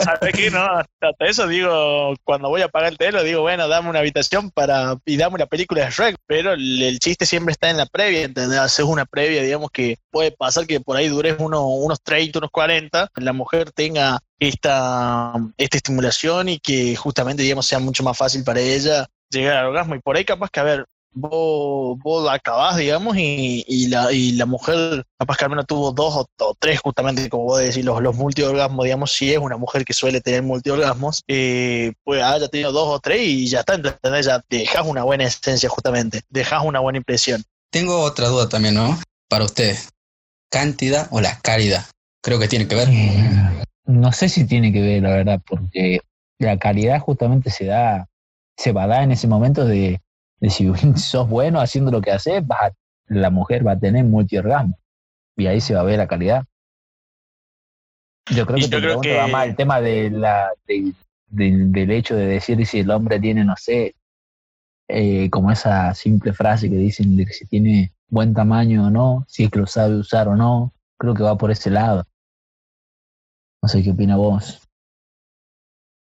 ¿sabes 0.05 0.35
qué? 0.35 0.51
No, 0.51 0.65
hasta 0.65 1.25
eso 1.27 1.47
digo, 1.47 2.15
cuando 2.25 2.49
voy 2.49 2.63
a 2.63 2.69
pagar 2.69 2.91
el 2.91 2.99
telo, 2.99 3.23
digo, 3.23 3.43
bueno, 3.43 3.69
dame 3.69 3.89
una 3.89 4.01
habitación 4.01 4.51
para 4.51 4.97
y 5.05 5.17
dame 5.17 5.37
una 5.37 5.47
película 5.47 5.85
de 5.85 5.91
Shrek, 5.91 6.17
pero 6.27 6.53
el, 6.55 6.99
chiste 6.99 7.27
siempre 7.27 7.53
está 7.53 7.71
en 7.71 7.77
la 7.77 7.87
previa, 7.87 8.23
¿entendés? 8.23 8.59
Haces 8.59 8.85
una 8.85 9.05
previa, 9.05 9.43
digamos, 9.43 9.71
que 9.71 9.99
puede 10.11 10.33
pasar 10.33 10.67
que 10.67 10.81
por 10.81 10.97
ahí 10.97 11.09
dures 11.09 11.37
uno, 11.39 11.69
unos 11.69 12.03
30, 12.03 12.41
unos 12.41 12.51
40, 12.51 13.11
la 13.15 13.33
mujer 13.33 13.71
tenga 13.71 14.19
esta, 14.41 15.35
esta 15.57 15.77
estimulación 15.77 16.49
y 16.49 16.59
que 16.59 16.97
justamente, 16.97 17.43
digamos, 17.43 17.67
sea 17.67 17.79
mucho 17.79 18.03
más 18.03 18.19
fácil 18.19 18.43
para 18.43 18.61
ella 18.61 19.07
llegar 19.31 19.59
al 19.59 19.67
orgasmo. 19.67 19.95
Y 19.95 20.01
por 20.01 20.17
ahí 20.17 20.25
capaz 20.25 20.51
que, 20.51 20.61
a 20.61 20.65
ver, 20.65 20.87
vos, 21.13 21.99
vos 21.99 22.29
acabás, 22.31 22.77
digamos, 22.77 23.17
y, 23.17 23.65
y, 23.67 23.89
la, 23.89 24.13
y 24.13 24.33
la 24.33 24.47
mujer, 24.47 25.05
capaz 25.19 25.37
que 25.37 25.45
al 25.45 25.51
menos 25.51 25.67
tuvo 25.67 25.93
dos 25.93 26.27
o, 26.39 26.55
tres, 26.59 26.81
justamente, 26.81 27.29
como 27.29 27.45
vos 27.45 27.61
decís, 27.61 27.85
los, 27.85 28.01
los 28.03 28.15
multiorgasmos, 28.15 28.85
digamos, 28.85 29.13
si 29.13 29.33
es 29.33 29.39
una 29.39 29.57
mujer 29.57 29.85
que 29.85 29.93
suele 29.93 30.21
tener 30.21 30.43
multiorgasmos, 30.43 31.23
eh, 31.29 31.93
pues 32.05 32.23
haya 32.23 32.49
tenido 32.49 32.73
dos 32.73 32.89
o 32.89 33.01
tres 33.01 33.23
y 33.23 33.49
ya 33.49 33.61
está, 33.61 33.75
¿entendés? 33.75 34.27
Ya 34.27 34.43
dejas 34.49 34.87
una 34.87 35.03
buena 35.03 35.25
esencia, 35.25 35.69
justamente, 35.69 36.23
dejas 36.29 36.65
una 36.65 36.81
buena 36.81 36.99
impresión. 36.99 37.43
Tengo 37.71 38.01
otra 38.01 38.29
duda 38.29 38.49
también, 38.49 38.75
¿no? 38.75 38.99
Para 39.29 39.45
usted, 39.45 39.77
¿cantidad 40.51 41.09
o 41.11 41.21
la 41.21 41.39
calidad? 41.41 41.85
Creo 42.23 42.39
que 42.39 42.49
tiene 42.49 42.67
que 42.67 42.75
ver. 42.75 42.89
Eh, 42.91 43.63
no 43.85 44.13
sé 44.13 44.29
si 44.29 44.47
tiene 44.47 44.73
que 44.73 44.81
ver, 44.81 45.03
la 45.03 45.11
verdad, 45.11 45.41
porque 45.47 46.01
la 46.39 46.59
calidad 46.59 47.01
justamente 47.01 47.51
se 47.51 47.67
da, 47.67 48.09
se 48.57 48.73
va 48.73 48.85
a 48.85 48.87
dar 48.87 49.03
en 49.03 49.13
ese 49.13 49.27
momento 49.27 49.65
de 49.65 50.01
si 50.43 50.71
sos 50.97 51.29
bueno 51.29 51.61
haciendo 51.61 51.91
lo 51.91 52.01
que 52.01 52.13
haces, 52.13 52.43
la 53.07 53.31
mujer 53.31 53.67
va 53.67 53.73
a 53.73 53.79
tener 53.79 54.05
multiorgasmo. 54.05 54.79
Y 55.37 55.47
ahí 55.47 55.61
se 55.61 55.75
va 55.75 55.81
a 55.81 55.85
ver 55.85 55.99
la 55.99 56.09
calidad. 56.09 56.45
Yo 58.35 58.45
creo 58.45 58.59
que, 58.59 59.09
yo 59.09 59.17
va 59.17 59.29
más 59.29 59.47
el 59.47 59.57
tema 59.57 59.81
de 59.81 60.11
la, 60.11 60.51
del 61.29 61.91
hecho 61.91 62.15
de 62.15 62.27
decir 62.27 62.65
si 62.67 62.81
el 62.81 62.91
hombre 62.91 63.19
tiene, 63.19 63.45
no 63.45 63.55
sé, 63.57 63.95
eh, 64.89 65.31
como 65.31 65.51
esa 65.51 65.95
simple 65.95 66.33
frase 66.33 66.69
que 66.69 66.77
dicen 66.77 67.17
de 67.17 67.27
si 67.27 67.47
tiene 67.47 67.93
buen 68.09 68.35
tamaño 68.35 68.87
o 68.87 68.91
no, 68.91 69.25
si 69.29 69.45
es 69.45 69.51
que 69.51 69.59
lo 69.61 69.67
sabe 69.67 69.97
usar 69.97 70.29
o 70.29 70.37
no. 70.37 70.75
Creo 70.99 71.15
que 71.15 71.23
va 71.23 71.39
por 71.39 71.51
ese 71.51 71.71
lado. 71.71 72.05
No 73.63 73.69
sé 73.69 73.83
qué 73.83 73.91
opina 73.91 74.17
vos. 74.17 74.68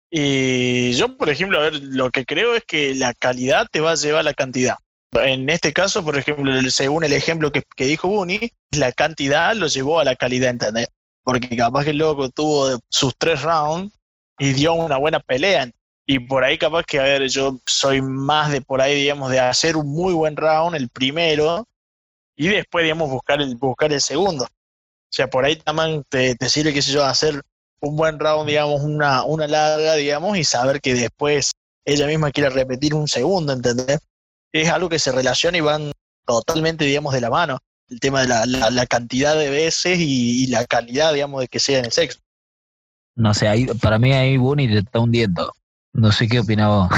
Y 0.09 0.93
yo, 0.93 1.17
por 1.17 1.29
ejemplo, 1.29 1.59
a 1.59 1.63
ver, 1.63 1.81
lo 1.81 2.09
que 2.11 2.25
creo 2.25 2.55
es 2.55 2.63
que 2.65 2.95
la 2.95 3.13
calidad 3.13 3.67
te 3.71 3.79
va 3.79 3.91
a 3.91 3.95
llevar 3.95 4.21
a 4.21 4.23
la 4.23 4.33
cantidad. 4.33 4.75
En 5.11 5.49
este 5.49 5.73
caso, 5.73 6.03
por 6.03 6.17
ejemplo, 6.17 6.51
según 6.69 7.03
el 7.03 7.13
ejemplo 7.13 7.51
que, 7.51 7.63
dijo 7.85 8.07
Buni, 8.07 8.51
la 8.71 8.91
cantidad 8.91 9.55
lo 9.55 9.67
llevó 9.67 9.99
a 9.99 10.03
la 10.03 10.15
calidad, 10.15 10.49
¿entendés? 10.49 10.87
Porque 11.23 11.55
capaz 11.55 11.85
que 11.85 11.91
el 11.91 11.97
loco 11.97 12.29
tuvo 12.29 12.79
sus 12.89 13.15
tres 13.17 13.41
rounds 13.41 13.93
y 14.37 14.53
dio 14.53 14.73
una 14.73 14.97
buena 14.97 15.19
pelea. 15.19 15.69
Y 16.05 16.19
por 16.19 16.43
ahí 16.43 16.57
capaz 16.57 16.83
que, 16.83 16.99
a 16.99 17.03
ver, 17.03 17.27
yo 17.29 17.59
soy 17.65 18.01
más 18.01 18.51
de 18.51 18.61
por 18.61 18.81
ahí, 18.81 18.95
digamos, 18.95 19.31
de 19.31 19.39
hacer 19.39 19.75
un 19.75 19.87
muy 19.87 20.13
buen 20.13 20.35
round, 20.35 20.75
el 20.75 20.89
primero, 20.89 21.67
y 22.35 22.47
después, 22.49 22.83
digamos, 22.83 23.09
buscar 23.09 23.41
el, 23.41 23.55
buscar 23.55 23.91
el 23.91 24.01
segundo. 24.01 24.43
O 24.43 25.09
sea, 25.09 25.29
por 25.29 25.45
ahí 25.45 25.55
también 25.55 26.03
te, 26.09 26.35
te 26.35 26.49
sirve, 26.49 26.73
qué 26.73 26.81
sé 26.81 26.91
yo, 26.91 27.03
hacer 27.03 27.41
un 27.85 27.95
buen 27.95 28.19
round, 28.19 28.47
digamos, 28.47 28.81
una, 28.81 29.23
una 29.23 29.47
larga, 29.47 29.95
digamos, 29.95 30.37
y 30.37 30.43
saber 30.43 30.81
que 30.81 30.93
después 30.93 31.51
ella 31.85 32.07
misma 32.07 32.31
quiere 32.31 32.49
repetir 32.49 32.93
un 32.95 33.07
segundo, 33.07 33.53
¿entendés? 33.53 33.99
Es 34.51 34.69
algo 34.69 34.89
que 34.89 34.99
se 34.99 35.11
relaciona 35.11 35.57
y 35.57 35.61
van 35.61 35.91
totalmente, 36.25 36.85
digamos, 36.85 37.13
de 37.13 37.21
la 37.21 37.29
mano. 37.29 37.59
El 37.87 37.99
tema 37.99 38.21
de 38.21 38.27
la, 38.27 38.45
la, 38.45 38.85
cantidad 38.87 39.37
de 39.37 39.51
veces 39.51 39.99
y, 39.99 40.47
la 40.47 40.65
calidad, 40.65 41.13
digamos, 41.13 41.41
de 41.41 41.47
que 41.47 41.59
sea 41.59 41.79
en 41.79 41.85
el 41.85 41.91
sexo. 41.91 42.19
No 43.15 43.33
sé, 43.35 43.47
ahí, 43.47 43.67
para 43.67 43.99
mí 43.99 44.11
ahí 44.11 44.37
Bunny 44.37 44.67
te 44.67 44.79
está 44.79 44.99
hundiendo. 44.99 45.53
No 45.93 46.11
sé 46.11 46.27
qué 46.27 46.39
opina 46.39 46.67
vos. 46.67 46.89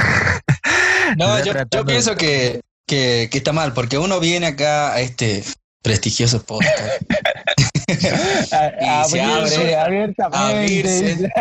no, 1.18 1.38
yo, 1.44 1.52
yo 1.70 1.86
pienso 1.86 2.16
que, 2.16 2.62
que, 2.88 3.28
que 3.30 3.38
está 3.38 3.52
mal, 3.52 3.74
porque 3.74 3.98
uno 3.98 4.22
viene 4.22 4.48
acá 4.48 4.94
a 4.94 5.02
este 5.02 5.44
prestigioso 5.84 6.42
podcast 6.42 7.04
y 7.88 9.10
se 9.10 9.22
abre 9.22 9.76
abiertamente. 9.76 11.32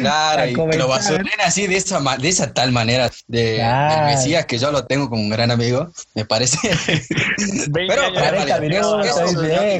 Claro, 0.00 0.46
y 0.46 0.76
lo 0.76 0.88
basuren 0.88 1.40
así 1.42 1.66
de 1.66 1.76
esa, 1.76 2.00
de 2.18 2.28
esa 2.28 2.52
tal 2.52 2.70
manera 2.70 3.10
de, 3.28 3.64
Mesías 4.04 4.44
que 4.44 4.58
yo 4.58 4.70
lo 4.70 4.84
tengo 4.84 5.08
como 5.08 5.22
un 5.22 5.30
gran 5.30 5.50
amigo, 5.50 5.90
me 6.14 6.26
parece. 6.26 6.58
Pero 7.72 8.12
40 8.12 8.60
minutos, 8.60 9.06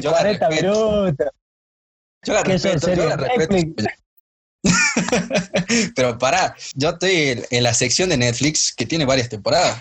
40 0.03 0.49
minutos. 0.49 1.27
Yo 2.23 2.33
la 2.33 2.43
respeto, 2.43 2.93
yo 2.93 3.09
la 3.09 3.17
respeto. 3.17 3.85
Pero 5.95 6.17
pará, 6.17 6.55
yo 6.73 6.89
estoy 6.89 7.45
en 7.51 7.63
la 7.63 7.75
sección 7.75 8.09
de 8.09 8.17
Netflix 8.17 8.73
que 8.73 8.87
tiene 8.87 9.05
varias 9.05 9.29
temporadas. 9.29 9.77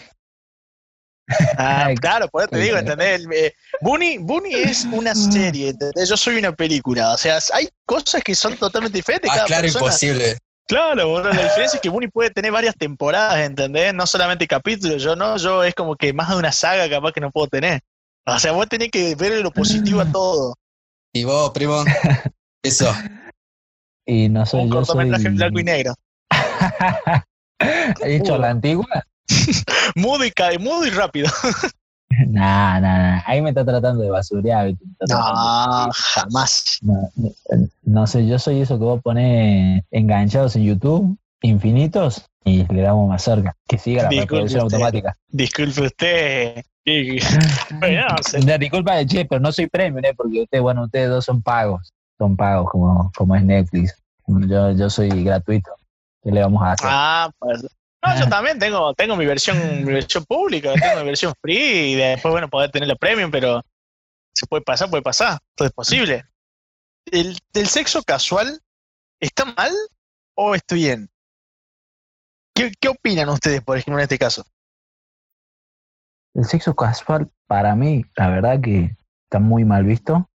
Ah, 1.56 1.90
claro, 2.00 2.28
por 2.28 2.42
eso 2.42 2.50
te 2.50 2.58
digo, 2.58 2.76
¿entendés? 2.76 3.26
Eh, 3.32 3.54
Bunny, 3.80 4.18
es 4.52 4.84
una 4.84 5.14
serie, 5.14 5.70
¿entendés? 5.70 6.08
Yo 6.08 6.16
soy 6.16 6.36
una 6.36 6.52
película. 6.52 7.12
O 7.12 7.16
sea, 7.16 7.38
hay 7.52 7.68
cosas 7.86 8.22
que 8.22 8.34
son 8.34 8.56
totalmente 8.56 8.98
diferentes. 8.98 9.30
Ah, 9.32 9.44
claro, 9.46 9.66
imposible. 9.66 10.38
Claro, 10.66 11.08
bueno, 11.08 11.28
la 11.28 11.42
diferencia 11.42 11.76
es 11.76 11.80
que 11.80 11.90
Bunny 11.90 12.08
puede 12.08 12.30
tener 12.30 12.50
varias 12.50 12.74
temporadas, 12.74 13.38
¿entendés? 13.38 13.92
No 13.92 14.06
solamente 14.06 14.46
capítulos. 14.46 15.02
Yo 15.02 15.14
no, 15.14 15.36
yo 15.36 15.62
es 15.62 15.74
como 15.74 15.94
que 15.94 16.12
más 16.12 16.30
de 16.30 16.36
una 16.36 16.52
saga 16.52 16.88
capaz 16.88 17.12
que 17.12 17.20
no 17.20 17.30
puedo 17.30 17.48
tener. 17.48 17.80
O 18.26 18.38
sea, 18.38 18.52
vos 18.52 18.66
tenés 18.68 18.90
que 18.90 19.14
ver 19.14 19.42
lo 19.42 19.50
positivo 19.50 20.00
a 20.00 20.10
todo. 20.10 20.54
¿Y 21.12 21.24
vos, 21.24 21.50
primo? 21.50 21.84
Eso. 22.62 22.94
Y 24.06 24.28
no 24.30 24.46
soy 24.46 24.62
Un 24.62 24.70
cortometraje 24.70 25.26
en 25.26 25.36
blanco 25.36 25.60
y 25.60 25.64
negro. 25.64 25.94
¿He 28.02 28.08
dicho 28.08 28.38
la 28.38 28.50
antigua? 28.50 28.86
mudo 29.94 30.24
y 30.24 30.30
cae, 30.30 30.58
mudo 30.58 30.86
y 30.86 30.90
rápido. 30.90 31.28
Nah, 32.28 32.80
nah, 32.80 32.98
nah. 32.98 33.22
Ahí 33.26 33.42
me 33.42 33.48
está 33.48 33.64
tratando 33.64 34.02
de 34.02 34.10
basurear. 34.10 34.72
No, 35.08 35.90
jamás. 35.92 36.78
No, 37.82 38.06
sé, 38.06 38.26
yo 38.26 38.38
soy 38.38 38.60
eso 38.60 38.78
que 38.78 38.84
vos 38.84 39.02
ponés 39.02 39.82
enganchados 39.90 40.54
en 40.54 40.64
YouTube, 40.64 41.18
infinitos, 41.42 42.24
y 42.44 42.72
le 42.72 42.82
damos 42.82 43.08
más 43.08 43.22
cerca. 43.22 43.56
Que 43.66 43.78
siga 43.78 44.04
la 44.04 44.10
reproducción 44.10 44.62
automática. 44.62 45.16
Disculpe 45.28 45.82
usted. 45.82 46.64
bueno, 47.80 48.06
disculpa, 48.58 49.04
che, 49.06 49.24
pero 49.24 49.40
no 49.40 49.50
soy 49.50 49.66
premium, 49.68 50.04
¿eh? 50.04 50.14
porque 50.14 50.42
usted, 50.42 50.60
bueno, 50.60 50.84
ustedes 50.84 51.08
dos 51.08 51.24
son 51.24 51.42
pagos. 51.42 51.92
Son 52.18 52.36
pagos 52.36 52.70
como, 52.70 53.10
como 53.16 53.34
es 53.34 53.42
Netflix. 53.42 53.94
Yo, 54.26 54.70
yo 54.72 54.90
soy 54.90 55.08
gratuito. 55.24 55.70
¿Qué 56.22 56.30
le 56.30 56.42
vamos 56.42 56.62
a 56.62 56.72
hacer? 56.72 56.88
Ah, 56.90 57.30
pues 57.38 57.66
no, 58.04 58.18
yo 58.18 58.28
también 58.28 58.58
tengo, 58.58 58.92
tengo 58.94 59.16
mi 59.16 59.26
versión, 59.26 59.84
mi 59.84 59.92
versión 59.92 60.24
pública, 60.24 60.72
tengo 60.74 61.00
mi 61.00 61.06
versión 61.06 61.32
free 61.40 61.92
y 61.92 61.94
después, 61.94 62.32
bueno, 62.32 62.48
poder 62.48 62.70
tener 62.70 62.88
la 62.88 62.96
premium, 62.96 63.30
pero 63.30 63.62
se 64.34 64.46
puede 64.46 64.62
pasar, 64.62 64.90
puede 64.90 65.02
pasar, 65.02 65.38
todo 65.54 65.68
es 65.68 65.72
posible. 65.74 66.24
¿El, 67.06 67.36
sexo 67.66 68.02
casual 68.02 68.60
está 69.20 69.44
mal 69.44 69.72
o 70.36 70.54
está 70.54 70.74
bien? 70.74 71.08
¿Qué, 72.54 72.72
¿Qué 72.78 72.88
opinan 72.88 73.28
ustedes, 73.28 73.62
por 73.62 73.78
ejemplo, 73.78 73.98
en 73.98 74.04
este 74.04 74.18
caso? 74.18 74.44
El 76.34 76.44
sexo 76.44 76.74
casual, 76.74 77.30
para 77.46 77.74
mí, 77.74 78.04
la 78.16 78.28
verdad 78.28 78.60
que 78.60 78.96
está 79.24 79.38
muy 79.38 79.64
mal 79.64 79.84
visto. 79.84 80.28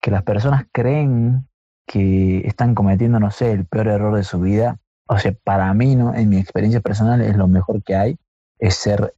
Que 0.00 0.10
las 0.10 0.22
personas 0.22 0.66
creen 0.72 1.48
que 1.86 2.46
están 2.46 2.74
cometiendo, 2.74 3.18
no 3.18 3.30
sé, 3.30 3.52
el 3.52 3.66
peor 3.66 3.88
error 3.88 4.16
de 4.16 4.24
su 4.24 4.40
vida 4.40 4.78
o 5.06 5.18
sea, 5.18 5.32
para 5.44 5.72
mí, 5.74 5.96
¿no? 5.96 6.14
En 6.14 6.28
mi 6.28 6.38
experiencia 6.38 6.80
personal 6.80 7.20
es 7.20 7.36
lo 7.36 7.48
mejor 7.48 7.82
que 7.82 7.94
hay, 7.94 8.18
es 8.58 8.74
ser 8.76 9.14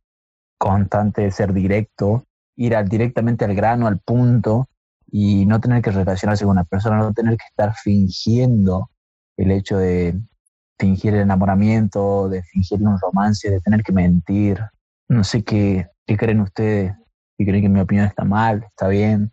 constante, 0.58 1.30
ser 1.30 1.52
directo, 1.52 2.24
ir 2.56 2.76
directamente 2.84 3.44
al 3.44 3.54
grano, 3.54 3.86
al 3.86 3.98
punto, 3.98 4.68
y 5.10 5.46
no 5.46 5.60
tener 5.60 5.82
que 5.82 5.90
relacionarse 5.90 6.44
con 6.44 6.52
una 6.52 6.64
persona, 6.64 6.98
no 6.98 7.12
tener 7.12 7.36
que 7.36 7.46
estar 7.48 7.74
fingiendo 7.74 8.90
el 9.36 9.50
hecho 9.50 9.78
de 9.78 10.18
fingir 10.78 11.14
el 11.14 11.20
enamoramiento, 11.20 12.28
de 12.28 12.42
fingir 12.42 12.82
un 12.82 12.98
romance, 12.98 13.50
de 13.50 13.60
tener 13.60 13.82
que 13.82 13.92
mentir. 13.92 14.60
No 15.08 15.22
sé 15.24 15.42
qué, 15.44 15.88
qué 16.06 16.16
creen 16.16 16.40
ustedes, 16.40 16.92
si 17.36 17.44
creen 17.44 17.62
que 17.62 17.68
mi 17.68 17.80
opinión 17.80 18.06
está 18.06 18.24
mal, 18.24 18.64
está 18.64 18.88
bien. 18.88 19.32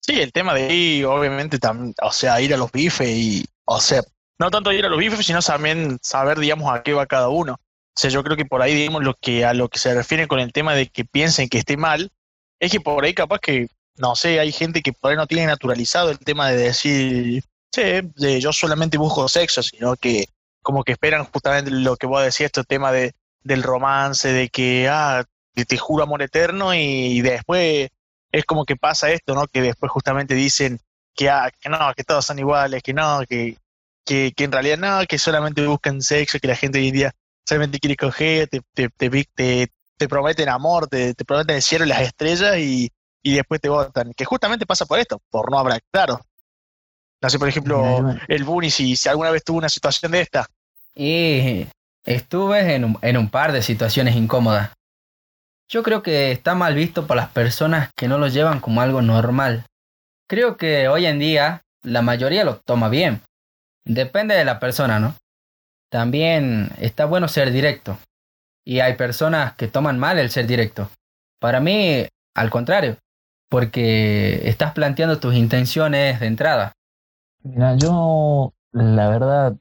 Sí, 0.00 0.20
el 0.20 0.32
tema 0.32 0.54
de 0.54 0.74
ir, 0.74 1.06
obviamente, 1.06 1.58
o 2.02 2.12
sea, 2.12 2.40
ir 2.40 2.54
a 2.54 2.56
los 2.56 2.72
bifes 2.72 3.08
y, 3.08 3.46
o 3.66 3.78
sea, 3.78 4.02
no 4.38 4.50
tanto 4.50 4.72
ir 4.72 4.84
a 4.84 4.88
los 4.88 4.98
bifes, 4.98 5.26
sino 5.26 5.40
también 5.40 5.98
saber, 6.02 6.38
digamos, 6.38 6.72
a 6.72 6.82
qué 6.82 6.92
va 6.92 7.06
cada 7.06 7.28
uno. 7.28 7.54
O 7.54 8.00
sea, 8.00 8.10
yo 8.10 8.22
creo 8.22 8.36
que 8.36 8.44
por 8.44 8.62
ahí, 8.62 8.74
digamos, 8.74 9.02
lo 9.02 9.14
que, 9.14 9.44
a 9.44 9.54
lo 9.54 9.68
que 9.68 9.78
se 9.78 9.94
refiere 9.94 10.28
con 10.28 10.38
el 10.38 10.52
tema 10.52 10.74
de 10.74 10.88
que 10.88 11.04
piensen 11.04 11.48
que 11.48 11.58
esté 11.58 11.76
mal, 11.76 12.12
es 12.60 12.70
que 12.70 12.80
por 12.80 13.04
ahí 13.04 13.14
capaz 13.14 13.40
que, 13.40 13.68
no 13.96 14.14
sé, 14.14 14.38
hay 14.38 14.52
gente 14.52 14.82
que 14.82 14.92
por 14.92 15.10
ahí 15.10 15.16
no 15.16 15.26
tiene 15.26 15.46
naturalizado 15.46 16.10
el 16.10 16.18
tema 16.18 16.50
de 16.50 16.56
decir, 16.56 17.42
sí, 17.72 17.82
de, 17.82 18.40
yo 18.40 18.52
solamente 18.52 18.98
busco 18.98 19.28
sexo, 19.28 19.62
sino 19.62 19.96
que 19.96 20.26
como 20.62 20.84
que 20.84 20.92
esperan 20.92 21.24
justamente 21.24 21.70
lo 21.70 21.96
que 21.96 22.06
vos 22.06 22.22
decías, 22.22 22.48
este 22.48 22.62
tema 22.64 22.92
de, 22.92 23.14
del 23.42 23.62
romance, 23.62 24.32
de 24.32 24.48
que, 24.48 24.88
ah, 24.88 25.24
te 25.54 25.78
juro 25.78 26.04
amor 26.04 26.22
eterno 26.22 26.74
y, 26.74 27.20
después 27.20 27.88
es 28.30 28.44
como 28.44 28.64
que 28.64 28.76
pasa 28.76 29.10
esto, 29.10 29.34
¿no? 29.34 29.46
Que 29.48 29.62
después 29.62 29.90
justamente 29.90 30.34
dicen 30.34 30.78
que, 31.14 31.30
ah, 31.30 31.50
que 31.60 31.68
no, 31.68 31.92
que 31.96 32.04
todos 32.04 32.26
son 32.26 32.38
iguales, 32.38 32.82
que 32.82 32.92
no, 32.92 33.22
que, 33.28 33.56
que, 34.08 34.44
en 34.44 34.52
realidad 34.52 34.78
no, 34.78 35.06
que 35.06 35.18
solamente 35.18 35.66
buscan 35.66 36.00
sexo, 36.00 36.38
que 36.38 36.48
la 36.48 36.56
gente 36.56 36.78
hoy 36.78 36.88
en 36.88 36.94
día 36.94 37.14
solamente 37.46 37.78
quiere 37.78 37.96
coger, 37.96 38.48
te, 38.48 38.60
te, 38.74 38.88
te, 38.88 39.68
te 39.96 40.08
prometen 40.08 40.48
amor, 40.48 40.86
te, 40.86 41.14
te, 41.14 41.24
prometen 41.24 41.56
el 41.56 41.62
cielo 41.62 41.84
y 41.84 41.88
las 41.88 42.00
estrellas 42.00 42.56
y, 42.58 42.90
y 43.22 43.34
después 43.34 43.60
te 43.60 43.68
votan. 43.68 44.12
Que 44.14 44.24
justamente 44.24 44.66
pasa 44.66 44.86
por 44.86 44.98
esto, 44.98 45.20
por 45.30 45.50
no 45.50 45.58
hablar 45.58 45.80
claro. 45.90 46.20
No 47.20 47.28
sé, 47.28 47.38
por 47.38 47.48
ejemplo, 47.48 48.16
el 48.28 48.44
Bunny, 48.44 48.70
si, 48.70 48.96
si 48.96 49.08
alguna 49.08 49.30
vez 49.30 49.42
tuvo 49.44 49.58
una 49.58 49.68
situación 49.68 50.12
de 50.12 50.20
esta. 50.20 50.46
Eh, 50.94 51.68
estuve 52.04 52.74
en 52.74 52.84
un, 52.84 52.98
en 53.02 53.16
un 53.16 53.28
par 53.28 53.52
de 53.52 53.60
situaciones 53.60 54.14
incómodas. 54.14 54.70
Yo 55.68 55.82
creo 55.82 56.02
que 56.02 56.32
está 56.32 56.54
mal 56.54 56.74
visto 56.74 57.06
por 57.06 57.16
las 57.16 57.28
personas 57.28 57.90
que 57.94 58.08
no 58.08 58.18
lo 58.18 58.28
llevan 58.28 58.60
como 58.60 58.80
algo 58.80 59.02
normal. 59.02 59.66
Creo 60.28 60.56
que 60.56 60.88
hoy 60.88 61.06
en 61.06 61.18
día 61.18 61.62
la 61.82 62.02
mayoría 62.02 62.44
lo 62.44 62.56
toma 62.56 62.88
bien. 62.88 63.20
Depende 63.88 64.34
de 64.34 64.44
la 64.44 64.60
persona, 64.60 65.00
¿no? 65.00 65.14
También 65.90 66.70
está 66.78 67.06
bueno 67.06 67.26
ser 67.26 67.50
directo. 67.50 67.98
Y 68.64 68.80
hay 68.80 68.96
personas 68.96 69.54
que 69.54 69.66
toman 69.66 69.98
mal 69.98 70.18
el 70.18 70.28
ser 70.28 70.46
directo. 70.46 70.90
Para 71.40 71.58
mí, 71.58 72.06
al 72.34 72.50
contrario, 72.50 72.98
porque 73.48 74.46
estás 74.46 74.72
planteando 74.72 75.18
tus 75.18 75.34
intenciones 75.34 76.20
de 76.20 76.26
entrada. 76.26 76.72
Mira, 77.42 77.76
yo 77.76 78.52
la 78.72 79.08
verdad 79.08 79.56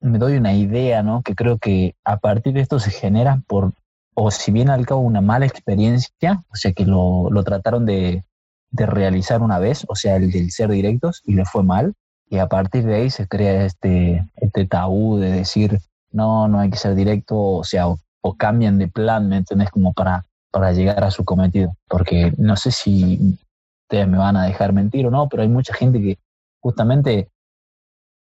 me 0.00 0.18
doy 0.18 0.36
una 0.36 0.52
idea, 0.52 1.02
¿no? 1.02 1.22
Que 1.22 1.34
creo 1.34 1.58
que 1.58 1.94
a 2.04 2.18
partir 2.18 2.52
de 2.52 2.60
esto 2.60 2.78
se 2.78 2.90
genera 2.90 3.42
por, 3.46 3.72
o 4.14 4.30
si 4.30 4.52
bien 4.52 4.68
al 4.68 4.84
cabo 4.84 5.00
una 5.00 5.22
mala 5.22 5.46
experiencia, 5.46 6.44
o 6.50 6.56
sea 6.56 6.72
que 6.72 6.84
lo, 6.84 7.30
lo 7.30 7.42
trataron 7.42 7.86
de, 7.86 8.22
de 8.70 8.86
realizar 8.86 9.40
una 9.40 9.58
vez, 9.58 9.86
o 9.88 9.96
sea, 9.96 10.16
el 10.16 10.30
del 10.30 10.50
ser 10.50 10.68
directos, 10.68 11.22
y 11.24 11.34
le 11.34 11.46
fue 11.46 11.62
mal, 11.62 11.94
y 12.30 12.38
a 12.38 12.46
partir 12.46 12.84
de 12.84 12.94
ahí 12.94 13.10
se 13.10 13.28
crea 13.28 13.66
este, 13.66 14.26
este 14.36 14.66
tabú 14.66 15.18
de 15.18 15.30
decir, 15.30 15.80
no, 16.10 16.48
no 16.48 16.60
hay 16.60 16.70
que 16.70 16.78
ser 16.78 16.94
directo, 16.94 17.36
o 17.38 17.64
sea, 17.64 17.88
o, 17.88 17.98
o 18.22 18.36
cambian 18.36 18.78
de 18.78 18.88
plan, 18.88 19.28
¿me 19.28 19.36
entendés? 19.36 19.70
Como 19.70 19.92
para 19.92 20.24
para 20.50 20.72
llegar 20.72 21.02
a 21.04 21.10
su 21.10 21.24
cometido. 21.24 21.76
Porque 21.88 22.32
no 22.36 22.56
sé 22.56 22.70
si 22.72 23.38
ustedes 23.84 24.08
me 24.08 24.18
van 24.18 24.36
a 24.36 24.44
dejar 24.44 24.72
mentir 24.72 25.06
o 25.06 25.10
no, 25.10 25.28
pero 25.28 25.42
hay 25.42 25.48
mucha 25.48 25.74
gente 25.74 26.00
que 26.00 26.18
justamente 26.60 27.30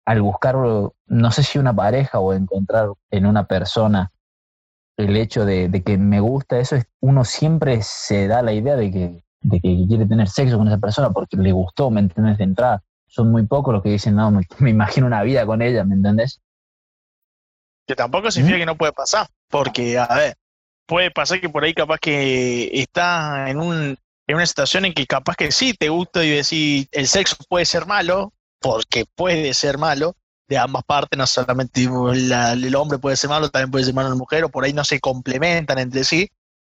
al 0.06 0.22
buscar, 0.22 0.56
no 0.56 1.32
sé 1.32 1.44
si 1.44 1.60
una 1.60 1.76
pareja 1.76 2.20
o 2.20 2.34
encontrar 2.34 2.90
en 3.12 3.26
una 3.26 3.46
persona 3.46 4.12
el 4.98 5.16
hecho 5.16 5.46
de, 5.46 5.84
que 5.86 5.98
me 5.98 6.20
gusta 6.20 6.60
eso, 6.60 6.76
es, 6.76 6.86
uno 7.00 7.24
siempre 7.24 7.82
se 7.84 8.28
da 8.28 8.42
la 8.42 8.54
idea 8.54 8.76
de 8.76 8.92
que, 8.92 9.24
de 9.42 9.60
que 9.62 9.86
quiere 9.88 10.06
tener 10.06 10.28
sexo 10.28 10.58
con 10.58 10.68
esa 10.68 10.78
persona 10.78 11.12
porque 11.12 11.38
le 11.38 11.52
gustó, 11.52 11.90
¿me 11.90 12.02
entiendes? 12.02 12.38
De 12.38 12.44
entrada. 12.44 12.84
Son 13.10 13.32
muy 13.32 13.46
pocos 13.46 13.74
los 13.74 13.84
que 13.84 13.90
dicen, 13.90 14.16
no, 14.16 14.32
me, 14.60 14.70
imagino 14.70 15.08
una 15.08 15.24
vida 15.24 15.46
con 15.46 15.62
ella, 15.62 15.84
¿me 15.84 15.96
entendés? 15.96 16.42
Que 17.88 17.96
tampoco 17.96 18.32
significa 18.32 18.58
¿Mm? 18.58 18.62
que 18.62 18.66
no 18.66 18.78
puede 18.78 18.94
pasar, 18.94 19.28
porque, 19.50 19.98
a 19.98 20.08
ver, 20.16 20.36
puede 20.86 21.12
pasar 21.12 21.42
que 21.42 21.50
por 21.50 21.64
ahí 21.64 21.74
capaz 21.74 22.00
que 22.00 22.70
está 22.74 23.50
en, 23.50 23.60
un, 23.60 23.98
en 24.28 24.36
una 24.36 24.46
situación 24.46 24.86
en 24.86 24.94
que 24.94 25.08
capaz 25.08 25.36
que 25.36 25.52
sí 25.52 25.74
te 25.74 25.90
gusta 25.90 26.24
y 26.24 26.30
decir 26.30 26.88
el 26.92 27.08
sexo 27.08 27.36
puede 27.48 27.66
ser 27.66 27.86
malo, 27.86 28.34
porque 28.60 29.06
puede 29.16 29.54
ser 29.54 29.78
malo 29.78 30.16
de 30.48 30.58
ambas 30.58 30.84
partes, 30.84 31.18
no 31.18 31.28
solamente 31.28 31.84
el 31.84 32.76
hombre 32.76 32.98
puede 32.98 33.16
ser 33.16 33.30
malo, 33.30 33.50
también 33.50 33.70
puede 33.70 33.86
ser 33.86 33.94
malo 33.94 34.10
la 34.10 34.16
mujer, 34.16 34.44
o 34.44 34.50
por 34.50 34.64
ahí 34.64 34.74
no 34.74 34.84
se 34.84 35.00
complementan 35.00 35.78
entre 35.78 36.04
sí, 36.04 36.28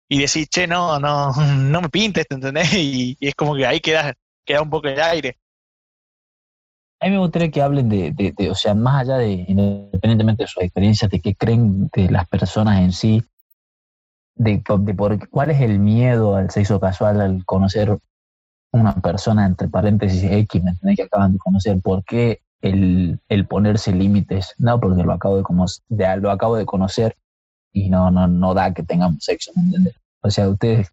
y 0.07 0.19
decir, 0.19 0.47
che, 0.47 0.67
no, 0.67 0.99
no, 0.99 1.33
no 1.57 1.81
me 1.81 1.89
pintes, 1.89 2.25
¿entendés? 2.29 2.71
Y, 2.73 3.17
y 3.19 3.27
es 3.27 3.35
como 3.35 3.55
que 3.55 3.65
ahí 3.65 3.79
queda, 3.79 4.13
queda 4.45 4.61
un 4.61 4.69
poco 4.69 4.87
el 4.87 5.01
aire. 5.01 5.37
A 7.03 7.07
mí 7.07 7.11
me 7.11 7.17
gustaría 7.17 7.51
que 7.51 7.61
hablen 7.61 7.89
de, 7.89 8.11
de, 8.11 8.49
o 8.49 8.55
sea, 8.55 8.73
más 8.73 9.01
allá 9.01 9.17
de, 9.17 9.43
independientemente 9.49 10.43
de 10.43 10.47
sus 10.47 10.63
experiencias, 10.63 11.11
de 11.11 11.19
qué 11.19 11.35
creen 11.35 11.89
de 11.93 12.09
las 12.09 12.25
personas 12.29 12.79
en 12.79 12.93
sí, 12.93 13.21
de, 14.35 14.63
por, 14.95 15.29
cuál 15.29 15.51
es 15.51 15.59
el 15.59 15.79
miedo 15.79 16.37
al 16.37 16.49
sexo 16.49 16.79
casual 16.79 17.19
al 17.19 17.43
conocer 17.43 17.97
una 18.71 18.95
persona, 18.95 19.45
entre 19.45 19.67
paréntesis 19.67 20.23
X, 20.23 20.63
¿me 20.81 20.95
Que 20.95 21.03
acaban 21.03 21.33
de 21.33 21.39
conocer. 21.39 21.81
¿Por 21.81 22.05
qué 22.05 22.39
el, 22.61 23.19
ponerse 23.49 23.91
límites? 23.91 24.55
No, 24.57 24.79
porque 24.79 25.03
lo 25.03 25.11
acabo 25.11 25.35
de, 25.35 25.43
de, 25.89 26.17
lo 26.21 26.31
acabo 26.31 26.55
de 26.55 26.65
conocer 26.65 27.17
y 27.73 27.89
no, 27.89 28.11
no, 28.11 28.29
no 28.29 28.53
da 28.53 28.73
que 28.73 28.83
tengamos 28.83 29.25
sexo, 29.25 29.51
¿me 29.57 29.63
entiendes? 29.63 29.95
O 30.21 30.31
sea, 30.31 30.47
ustedes 30.47 30.89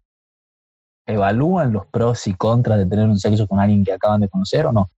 evalúan 1.05 1.71
los 1.71 1.85
pros 1.85 2.27
y 2.27 2.33
contras 2.33 2.79
de 2.79 2.85
tener 2.85 3.07
un 3.07 3.17
sexo 3.17 3.47
con 3.47 3.61
alguien 3.61 3.85
que 3.85 3.93
acaban 3.93 4.19
de 4.19 4.27
conocer 4.27 4.65
o 4.65 4.73
no. 4.73 4.91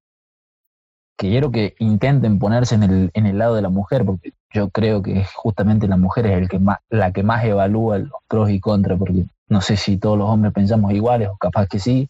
Quiero 1.16 1.52
que 1.52 1.76
intenten 1.80 2.40
ponerse 2.40 2.76
en 2.76 2.84
el, 2.84 3.12
en 3.14 3.26
el 3.26 3.38
lado 3.38 3.56
de 3.56 3.62
la 3.62 3.70
mujer, 3.70 4.04
porque 4.06 4.34
yo 4.52 4.70
creo 4.70 5.02
que 5.02 5.26
justamente 5.34 5.88
la 5.88 5.98
mujer 5.98 6.26
es 6.28 6.38
el 6.38 6.50
que 6.50 6.60
más, 6.60 6.80
la 6.90 7.12
que 7.12 7.24
más 7.24 7.44
evalúa 7.46 8.00
los 8.00 8.12
pros 8.28 8.50
y 8.50 8.60
contras, 8.60 8.98
porque 8.98 9.26
no 9.48 9.62
sé 9.62 9.78
si 9.78 9.98
todos 9.98 10.18
los 10.18 10.30
hombres 10.30 10.54
pensamos 10.54 10.92
iguales, 10.92 11.30
o 11.30 11.38
capaz 11.38 11.68
que 11.68 11.80
sí, 11.80 12.10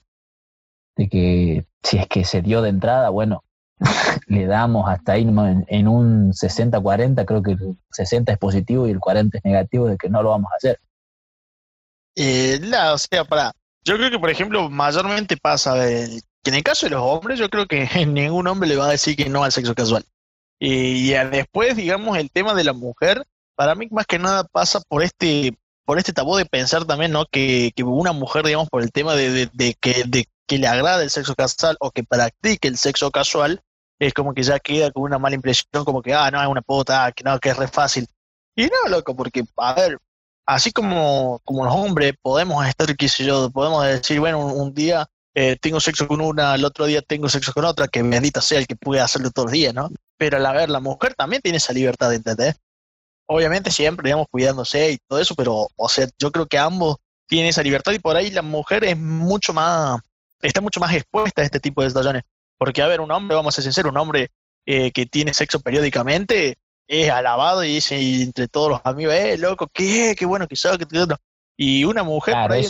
de 0.95 1.09
que 1.09 1.65
si 1.81 1.97
es 1.97 2.07
que 2.07 2.23
se 2.23 2.41
dio 2.41 2.61
de 2.61 2.69
entrada, 2.69 3.09
bueno, 3.09 3.43
le 4.27 4.45
damos 4.45 4.89
hasta 4.89 5.13
ahí 5.13 5.23
en, 5.23 5.87
un 5.87 6.31
60-40, 6.31 7.25
creo 7.25 7.43
que 7.43 7.51
el 7.51 7.77
60 7.91 8.31
es 8.31 8.37
positivo 8.37 8.87
y 8.87 8.91
el 8.91 8.99
40 8.99 9.37
es 9.37 9.45
negativo 9.45 9.87
de 9.87 9.97
que 9.97 10.09
no 10.09 10.23
lo 10.23 10.29
vamos 10.29 10.51
a 10.51 10.55
hacer. 10.55 10.79
Eh, 12.15 12.61
sea, 12.97 13.25
para, 13.25 13.51
yo 13.83 13.95
creo 13.97 14.11
que 14.11 14.19
por 14.19 14.29
ejemplo 14.29 14.69
mayormente 14.69 15.35
pasa 15.35 15.73
que 15.75 16.21
en 16.49 16.55
el 16.55 16.63
caso 16.63 16.85
de 16.85 16.91
los 16.91 17.01
hombres, 17.01 17.39
yo 17.39 17.49
creo 17.49 17.67
que 17.67 17.87
ningún 18.07 18.47
hombre 18.47 18.69
le 18.69 18.77
va 18.77 18.87
a 18.87 18.91
decir 18.91 19.15
que 19.15 19.29
no 19.29 19.43
al 19.43 19.51
sexo 19.51 19.75
casual. 19.75 20.05
Y, 20.59 21.09
después, 21.11 21.75
digamos, 21.75 22.17
el 22.17 22.31
tema 22.31 22.53
de 22.53 22.63
la 22.63 22.73
mujer, 22.73 23.25
para 23.55 23.75
mí 23.75 23.87
más 23.91 24.05
que 24.05 24.19
nada 24.19 24.45
pasa 24.45 24.81
por 24.87 25.03
este 25.03 25.57
por 25.85 25.97
este 25.97 26.13
tabú 26.13 26.37
de 26.37 26.45
pensar 26.45 26.85
también, 26.85 27.11
¿no? 27.11 27.25
Que, 27.25 27.73
que 27.75 27.83
una 27.83 28.13
mujer, 28.13 28.45
digamos, 28.45 28.69
por 28.69 28.81
el 28.81 28.91
tema 28.93 29.15
de, 29.15 29.49
de, 29.51 29.73
que, 29.73 30.05
de 30.07 30.29
que 30.47 30.57
le 30.57 30.67
agrada 30.67 31.03
el 31.03 31.09
sexo 31.09 31.35
casual 31.35 31.75
o 31.81 31.91
que 31.91 32.05
practique 32.05 32.69
el 32.69 32.77
sexo 32.77 33.11
casual, 33.11 33.61
es 33.99 34.13
como 34.13 34.33
que 34.33 34.43
ya 34.43 34.59
queda 34.59 34.91
con 34.91 35.03
una 35.03 35.19
mala 35.19 35.35
impresión, 35.35 35.83
como 35.85 36.01
que, 36.01 36.13
ah, 36.13 36.31
no, 36.31 36.41
es 36.41 36.47
una 36.47 36.61
puta, 36.61 37.11
que 37.11 37.23
no, 37.23 37.39
que 37.39 37.49
es 37.49 37.57
re 37.57 37.67
fácil. 37.67 38.07
Y 38.55 38.63
no, 38.67 38.89
loco, 38.89 39.15
porque, 39.15 39.43
a 39.57 39.73
ver, 39.73 39.97
así 40.45 40.71
como, 40.71 41.39
como 41.43 41.65
los 41.65 41.73
hombres 41.73 42.13
podemos 42.21 42.65
estar, 42.65 42.95
qué 42.95 43.09
sé 43.09 43.25
yo, 43.25 43.49
podemos 43.49 43.85
decir, 43.85 44.19
bueno, 44.19 44.45
un, 44.45 44.73
día 44.73 45.07
eh, 45.35 45.57
tengo 45.59 45.79
sexo 45.79 46.07
con 46.07 46.21
una, 46.21 46.55
el 46.55 46.65
otro 46.65 46.85
día 46.85 47.01
tengo 47.01 47.29
sexo 47.29 47.53
con 47.53 47.65
otra, 47.65 47.87
que 47.87 48.03
bendita 48.03 48.41
sea 48.41 48.59
el 48.59 48.67
que 48.67 48.75
puede 48.75 49.01
hacerlo 49.01 49.31
todos 49.31 49.47
los 49.47 49.53
días, 49.53 49.73
¿no? 49.73 49.89
pero 50.29 50.45
a 50.47 50.51
ver, 50.53 50.69
la 50.69 50.79
mujer 50.79 51.15
también 51.15 51.41
tiene 51.41 51.57
esa 51.57 51.73
libertad 51.73 52.09
de 52.09 52.15
entender. 52.17 52.55
Obviamente 53.25 53.71
siempre, 53.71 54.07
digamos, 54.07 54.27
cuidándose 54.29 54.91
y 54.91 54.97
todo 55.07 55.19
eso, 55.19 55.35
pero, 55.35 55.67
o 55.75 55.89
sea, 55.89 56.07
yo 56.17 56.31
creo 56.31 56.45
que 56.45 56.57
ambos 56.57 56.97
tienen 57.27 57.49
esa 57.49 57.63
libertad 57.63 57.91
y 57.91 57.99
por 57.99 58.15
ahí 58.15 58.31
la 58.31 58.41
mujer 58.41 58.83
es 58.83 58.97
mucho 58.97 59.53
más, 59.53 59.99
está 60.41 60.61
mucho 60.61 60.79
más 60.79 60.93
expuesta 60.93 61.41
a 61.41 61.45
este 61.45 61.59
tipo 61.59 61.81
de 61.81 61.89
situaciones. 61.89 62.23
Porque, 62.57 62.81
a 62.81 62.87
ver, 62.87 63.01
un 63.01 63.11
hombre, 63.11 63.35
vamos 63.35 63.53
a 63.53 63.55
ser 63.55 63.63
sinceros, 63.63 63.91
un 63.91 63.97
hombre 63.97 64.29
eh, 64.65 64.91
que 64.91 65.05
tiene 65.05 65.33
sexo 65.33 65.59
periódicamente 65.59 66.57
es 66.87 67.09
alabado 67.09 67.63
y 67.63 67.75
dice 67.75 67.95
entre 68.21 68.47
todos 68.47 68.69
los 68.69 68.81
amigos, 68.83 69.15
eh, 69.15 69.37
loco, 69.37 69.67
qué, 69.73 70.15
qué 70.17 70.25
bueno 70.25 70.47
que 70.47 70.55
sos, 70.55 70.77
que 70.77 70.85
Y 71.57 71.85
una 71.85 72.03
mujer, 72.03 72.33
por 72.33 72.51
ahí, 72.51 72.65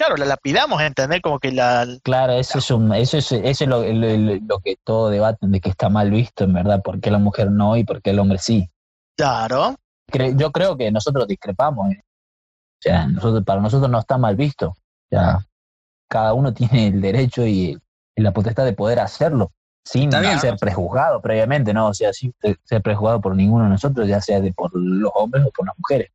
claro, 0.00 0.16
la 0.16 0.24
lapidamos, 0.24 0.80
¿entendés? 0.80 1.20
Como 1.20 1.38
que 1.38 1.52
la... 1.52 1.86
Claro, 2.02 2.32
eso 2.32 2.58
es, 2.58 2.70
un, 2.70 2.94
eso 2.94 3.18
es, 3.18 3.32
eso 3.32 3.64
es 3.64 3.68
lo, 3.68 3.82
lo, 3.82 4.58
que 4.60 4.76
todo 4.82 5.10
debaten 5.10 5.52
de 5.52 5.60
que 5.60 5.68
está 5.68 5.90
mal 5.90 6.10
visto, 6.10 6.44
en 6.44 6.54
verdad, 6.54 6.80
por 6.82 7.00
qué 7.00 7.10
la 7.10 7.18
mujer 7.18 7.50
no 7.50 7.76
y 7.76 7.84
por 7.84 8.00
qué 8.00 8.10
el 8.10 8.18
hombre 8.18 8.38
sí. 8.38 8.70
Claro. 9.14 9.74
Yo 10.36 10.52
creo 10.52 10.78
que 10.78 10.90
nosotros 10.90 11.28
discrepamos. 11.28 11.92
¿eh? 11.92 12.00
O 12.02 12.80
sea, 12.80 13.06
nosotros, 13.08 13.44
para 13.44 13.60
nosotros 13.60 13.90
no 13.90 13.98
está 13.98 14.16
mal 14.16 14.36
visto. 14.36 14.68
O 14.70 14.76
sea, 15.10 15.38
cada 16.08 16.32
uno 16.32 16.54
tiene 16.54 16.86
el 16.86 17.00
derecho 17.02 17.46
y, 17.46 17.78
la 18.16 18.32
potestad 18.32 18.66
de 18.66 18.74
poder 18.74 19.00
hacerlo 19.00 19.50
sin 19.82 20.12
ser 20.12 20.56
prejuzgado 20.58 21.22
previamente, 21.22 21.72
¿no? 21.72 21.88
O 21.88 21.94
sea, 21.94 22.12
sin 22.12 22.34
ser 22.64 22.82
prejuzgado 22.82 23.20
por 23.20 23.34
ninguno 23.34 23.64
de 23.64 23.70
nosotros, 23.70 24.06
ya 24.06 24.20
sea 24.20 24.40
de 24.40 24.52
por 24.52 24.70
los 24.74 25.10
hombres 25.14 25.44
o 25.46 25.50
por 25.50 25.66
las 25.66 25.78
mujeres 25.78 26.10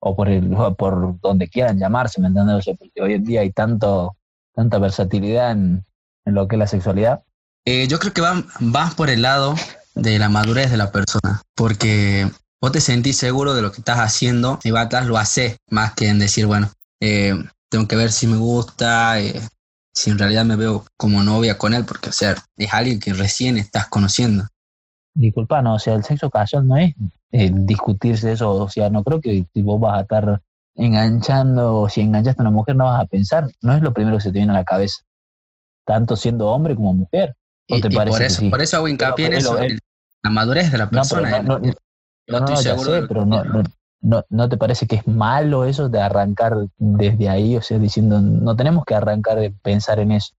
o 0.00 0.16
por, 0.16 0.28
el, 0.28 0.50
por 0.76 1.20
donde 1.20 1.48
quieran 1.48 1.78
llamarse, 1.78 2.20
¿me 2.20 2.28
entiendes? 2.28 2.64
porque 2.78 3.02
hoy 3.02 3.14
en 3.14 3.24
día 3.24 3.42
hay 3.42 3.52
tanto, 3.52 4.16
tanta 4.54 4.78
versatilidad 4.78 5.52
en, 5.52 5.84
lo 6.24 6.48
que 6.48 6.56
es 6.56 6.60
la 6.60 6.66
sexualidad. 6.66 7.22
Eh, 7.64 7.86
yo 7.88 7.98
creo 7.98 8.12
que 8.12 8.20
van, 8.20 8.46
van 8.60 8.94
por 8.94 9.10
el 9.10 9.22
lado 9.22 9.54
de 9.94 10.18
la 10.18 10.28
madurez 10.28 10.70
de 10.70 10.76
la 10.76 10.92
persona, 10.92 11.42
porque 11.54 12.30
vos 12.60 12.72
te 12.72 12.80
sentís 12.80 13.16
seguro 13.16 13.54
de 13.54 13.62
lo 13.62 13.72
que 13.72 13.80
estás 13.80 13.98
haciendo 13.98 14.58
y 14.64 14.70
vas 14.70 14.86
atrás 14.86 15.06
lo 15.06 15.18
haces, 15.18 15.56
más 15.68 15.94
que 15.94 16.08
en 16.08 16.18
decir, 16.18 16.46
bueno, 16.46 16.70
eh, 17.00 17.34
tengo 17.68 17.86
que 17.88 17.96
ver 17.96 18.12
si 18.12 18.26
me 18.26 18.36
gusta, 18.36 19.20
eh, 19.20 19.40
si 19.92 20.10
en 20.10 20.18
realidad 20.18 20.44
me 20.44 20.56
veo 20.56 20.84
como 20.96 21.22
novia 21.22 21.58
con 21.58 21.74
él, 21.74 21.84
porque 21.84 22.10
o 22.10 22.12
sea, 22.12 22.36
es 22.56 22.72
alguien 22.72 23.00
que 23.00 23.12
recién 23.12 23.58
estás 23.58 23.88
conociendo. 23.88 24.46
Disculpa, 25.14 25.60
no, 25.60 25.74
o 25.74 25.78
sea, 25.78 25.94
el 25.94 26.04
sexo 26.04 26.30
casual 26.30 26.66
no 26.66 26.76
es 26.76 26.94
eh, 27.32 27.50
discutirse 27.52 28.32
eso, 28.32 28.52
o 28.52 28.68
sea, 28.68 28.90
no 28.90 29.04
creo 29.04 29.20
que 29.20 29.46
si 29.52 29.62
vos 29.62 29.80
vas 29.80 29.98
a 29.98 30.00
estar 30.02 30.40
enganchando, 30.74 31.82
o 31.82 31.88
si 31.88 32.00
enganchaste 32.00 32.42
a 32.42 32.44
una 32.44 32.50
mujer 32.50 32.76
no 32.76 32.86
vas 32.86 33.00
a 33.00 33.06
pensar, 33.06 33.48
no 33.62 33.74
es 33.74 33.82
lo 33.82 33.92
primero 33.92 34.16
que 34.16 34.22
se 34.22 34.32
te 34.32 34.38
viene 34.38 34.52
a 34.52 34.56
la 34.56 34.64
cabeza, 34.64 35.02
tanto 35.84 36.16
siendo 36.16 36.48
hombre 36.48 36.74
como 36.74 36.94
mujer. 36.94 37.36
y, 37.66 37.80
por, 37.80 38.08
eso, 38.22 38.50
por 38.50 38.60
eso 38.60 38.78
hago 38.78 38.88
hincapié 38.88 39.26
en 39.26 39.32
eso, 39.34 39.56
la 40.22 40.30
madurez 40.30 40.72
de 40.72 40.78
la 40.78 40.90
persona. 40.90 41.42
No, 41.42 41.58
no, 41.58 41.72
no, 42.28 42.40
no, 42.40 42.56
sé, 42.56 42.74
pero 43.08 43.24
no, 43.24 43.44
no, 44.00 44.24
no, 44.28 44.48
te 44.48 44.56
parece 44.56 44.86
que 44.86 44.96
es 44.96 45.06
malo 45.06 45.64
eso 45.64 45.88
de 45.88 46.00
arrancar 46.00 46.54
desde 46.78 47.28
ahí, 47.28 47.56
o 47.56 47.62
sea, 47.62 47.78
diciendo, 47.78 48.20
no 48.20 48.56
tenemos 48.56 48.84
que 48.84 48.94
arrancar 48.94 49.38
de 49.38 49.50
pensar 49.50 50.00
en 50.00 50.12
eso. 50.12 50.34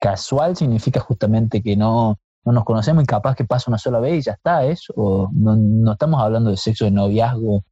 Casual 0.00 0.56
significa 0.56 1.00
justamente 1.00 1.62
que 1.62 1.76
no, 1.76 2.18
no 2.44 2.52
nos 2.52 2.64
conocemos 2.64 3.04
y 3.04 3.06
capaz 3.06 3.34
que 3.36 3.44
pasa 3.44 3.70
una 3.70 3.78
sola 3.78 4.00
vez 4.00 4.18
y 4.20 4.22
ya 4.22 4.32
está, 4.32 4.64
eso. 4.64 4.92
O 4.96 5.28
no, 5.32 5.56
no 5.56 5.92
estamos 5.92 6.20
hablando 6.22 6.50
de 6.50 6.56
sexo 6.56 6.84
de 6.84 6.90
noviazgo. 6.90 7.56
O 7.56 7.64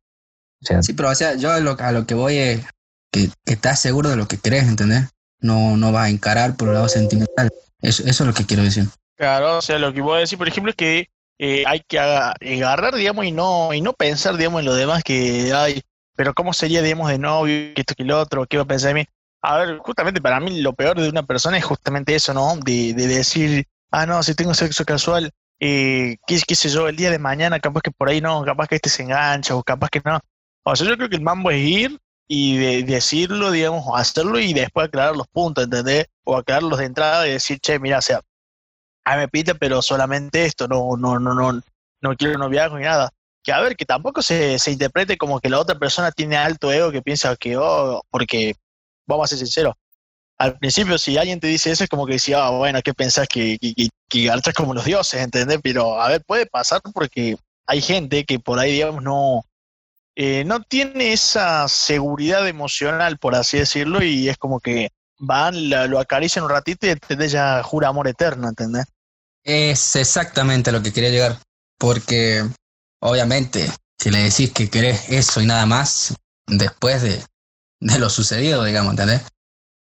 sea, 0.62 0.82
Sí, 0.82 0.92
pero 0.92 1.10
o 1.10 1.14
sea, 1.14 1.34
yo 1.36 1.50
a 1.52 1.60
lo, 1.60 1.76
a 1.78 1.92
lo 1.92 2.06
que 2.06 2.14
voy 2.14 2.36
es 2.36 2.66
que, 3.12 3.28
que 3.44 3.54
estás 3.54 3.80
seguro 3.80 4.10
de 4.10 4.16
lo 4.16 4.28
que 4.28 4.38
crees, 4.38 4.64
¿entendés? 4.68 5.08
No, 5.40 5.76
no 5.76 5.90
vas 5.92 6.06
a 6.06 6.10
encarar 6.10 6.56
por 6.56 6.68
el 6.68 6.74
lado 6.74 6.88
sentimental. 6.88 7.48
Eso, 7.80 8.02
eso 8.04 8.24
es 8.24 8.26
lo 8.28 8.34
que 8.34 8.44
quiero 8.46 8.62
decir. 8.62 8.84
Claro, 9.16 9.58
o 9.58 9.62
sea, 9.62 9.78
lo 9.78 9.92
que 9.92 10.00
voy 10.02 10.16
a 10.18 10.20
decir, 10.20 10.38
por 10.38 10.48
ejemplo, 10.48 10.70
es 10.70 10.76
que 10.76 11.08
eh, 11.38 11.64
hay 11.66 11.80
que 11.80 11.98
aga- 11.98 12.34
agarrar, 12.40 12.94
digamos, 12.94 13.24
y 13.24 13.32
no, 13.32 13.72
y 13.72 13.80
no 13.80 13.92
pensar, 13.94 14.36
digamos, 14.36 14.60
en 14.60 14.66
lo 14.66 14.74
demás 14.74 15.02
que 15.02 15.52
hay, 15.54 15.80
pero 16.14 16.34
cómo 16.34 16.52
sería, 16.52 16.82
digamos, 16.82 17.08
de 17.08 17.18
novio, 17.18 17.74
que 17.74 17.80
esto, 17.80 17.94
que 17.94 18.04
lo 18.04 18.20
otro, 18.20 18.46
qué 18.46 18.58
va 18.58 18.64
a 18.64 18.66
pensar 18.66 18.88
de 18.88 18.94
mí. 18.94 19.06
A 19.42 19.56
ver, 19.58 19.78
justamente 19.78 20.20
para 20.20 20.38
mí 20.40 20.60
lo 20.60 20.74
peor 20.74 21.00
de 21.00 21.08
una 21.08 21.22
persona 21.22 21.56
es 21.56 21.64
justamente 21.64 22.14
eso, 22.14 22.34
¿no? 22.34 22.56
De, 22.56 22.92
de 22.92 23.06
decir, 23.06 23.64
ah, 23.90 24.06
no, 24.06 24.22
si 24.22 24.34
tengo 24.34 24.54
sexo 24.54 24.84
casual, 24.84 25.30
eh, 25.60 26.16
qué, 26.26 26.38
sé 26.56 26.68
yo, 26.68 26.88
el 26.88 26.96
día 26.96 27.10
de 27.10 27.18
mañana, 27.18 27.60
capaz 27.60 27.82
que 27.82 27.90
por 27.90 28.08
ahí 28.08 28.20
no, 28.20 28.44
capaz 28.44 28.68
que 28.68 28.76
este 28.76 28.88
se 28.90 29.02
engancha, 29.02 29.54
o 29.56 29.62
capaz 29.62 29.88
que 29.90 30.00
no. 30.04 30.18
O 30.64 30.76
sea, 30.76 30.86
yo 30.88 30.96
creo 30.96 31.08
que 31.08 31.16
el 31.16 31.22
mambo 31.22 31.50
es 31.50 31.58
ir 31.60 32.00
y 32.28 32.56
de- 32.58 32.82
decirlo, 32.84 33.50
digamos, 33.50 33.84
o 33.86 33.96
hacerlo 33.96 34.38
y 34.38 34.52
después 34.54 34.88
aclarar 34.88 35.16
los 35.16 35.26
puntos, 35.28 35.64
¿entendés? 35.64 36.06
O 36.24 36.36
aclararlos 36.36 36.78
de 36.78 36.86
entrada 36.86 37.26
y 37.28 37.32
decir, 37.32 37.58
che, 37.60 37.78
mira, 37.78 37.98
o 37.98 38.02
sea, 38.02 38.20
a 39.04 39.16
me 39.16 39.28
pita, 39.28 39.54
pero 39.54 39.82
solamente 39.82 40.44
esto, 40.44 40.68
no, 40.68 40.96
no, 40.96 41.18
no, 41.18 41.34
no, 41.34 41.60
no 42.00 42.16
quiero 42.16 42.38
noviazgo 42.38 42.78
ni 42.78 42.84
nada. 42.84 43.10
Que 43.42 43.52
a 43.52 43.60
ver, 43.60 43.76
que 43.76 43.86
tampoco 43.86 44.22
se, 44.22 44.58
se 44.58 44.70
interprete 44.72 45.16
como 45.16 45.40
que 45.40 45.48
la 45.48 45.58
otra 45.58 45.78
persona 45.78 46.12
tiene 46.12 46.36
alto 46.36 46.72
ego, 46.72 46.92
que 46.92 47.02
piensa 47.02 47.34
que, 47.36 47.56
oh, 47.56 48.02
porque, 48.10 48.54
vamos 49.06 49.24
a 49.24 49.28
ser 49.28 49.38
sinceros, 49.38 49.74
al 50.40 50.58
principio 50.58 50.96
si 50.96 51.18
alguien 51.18 51.38
te 51.38 51.48
dice 51.48 51.70
eso 51.70 51.84
es 51.84 51.90
como 51.90 52.06
que 52.06 52.14
decía, 52.14 52.46
ah, 52.46 52.50
bueno, 52.50 52.80
¿qué 52.82 52.94
pensás? 52.94 53.28
Que, 53.28 53.58
que, 54.08 54.24
garchas 54.24 54.54
como 54.54 54.72
los 54.72 54.86
dioses, 54.86 55.20
¿entendés? 55.20 55.60
Pero, 55.62 56.00
a 56.00 56.08
ver, 56.08 56.24
puede 56.24 56.46
pasar 56.46 56.80
porque 56.94 57.36
hay 57.66 57.82
gente 57.82 58.24
que 58.24 58.38
por 58.40 58.58
ahí, 58.58 58.72
digamos, 58.72 59.02
no, 59.02 59.44
eh, 60.16 60.44
no 60.46 60.62
tiene 60.62 61.12
esa 61.12 61.68
seguridad 61.68 62.48
emocional, 62.48 63.18
por 63.18 63.34
así 63.34 63.58
decirlo, 63.58 64.02
y 64.02 64.30
es 64.30 64.38
como 64.38 64.60
que 64.60 64.88
van, 65.18 65.68
la- 65.68 65.86
lo 65.86 65.98
acarician 65.98 66.46
un 66.46 66.50
ratito 66.50 66.86
y 66.86 66.90
¿entendés? 66.90 67.32
ya 67.32 67.62
jura 67.62 67.88
amor 67.88 68.08
eterno, 68.08 68.48
¿entendés? 68.48 68.86
Es 69.44 69.94
exactamente 69.94 70.70
a 70.70 70.72
lo 70.72 70.82
que 70.82 70.92
quería 70.92 71.10
llegar. 71.10 71.36
Porque, 71.78 72.42
obviamente, 73.02 73.70
si 73.98 74.10
le 74.10 74.22
decís 74.22 74.52
que 74.54 74.70
querés 74.70 75.10
eso 75.10 75.42
y 75.42 75.46
nada 75.46 75.66
más, 75.66 76.14
después 76.46 77.02
de, 77.02 77.22
de 77.80 77.98
lo 77.98 78.08
sucedido, 78.08 78.64
digamos, 78.64 78.92
¿entendés? 78.92 79.20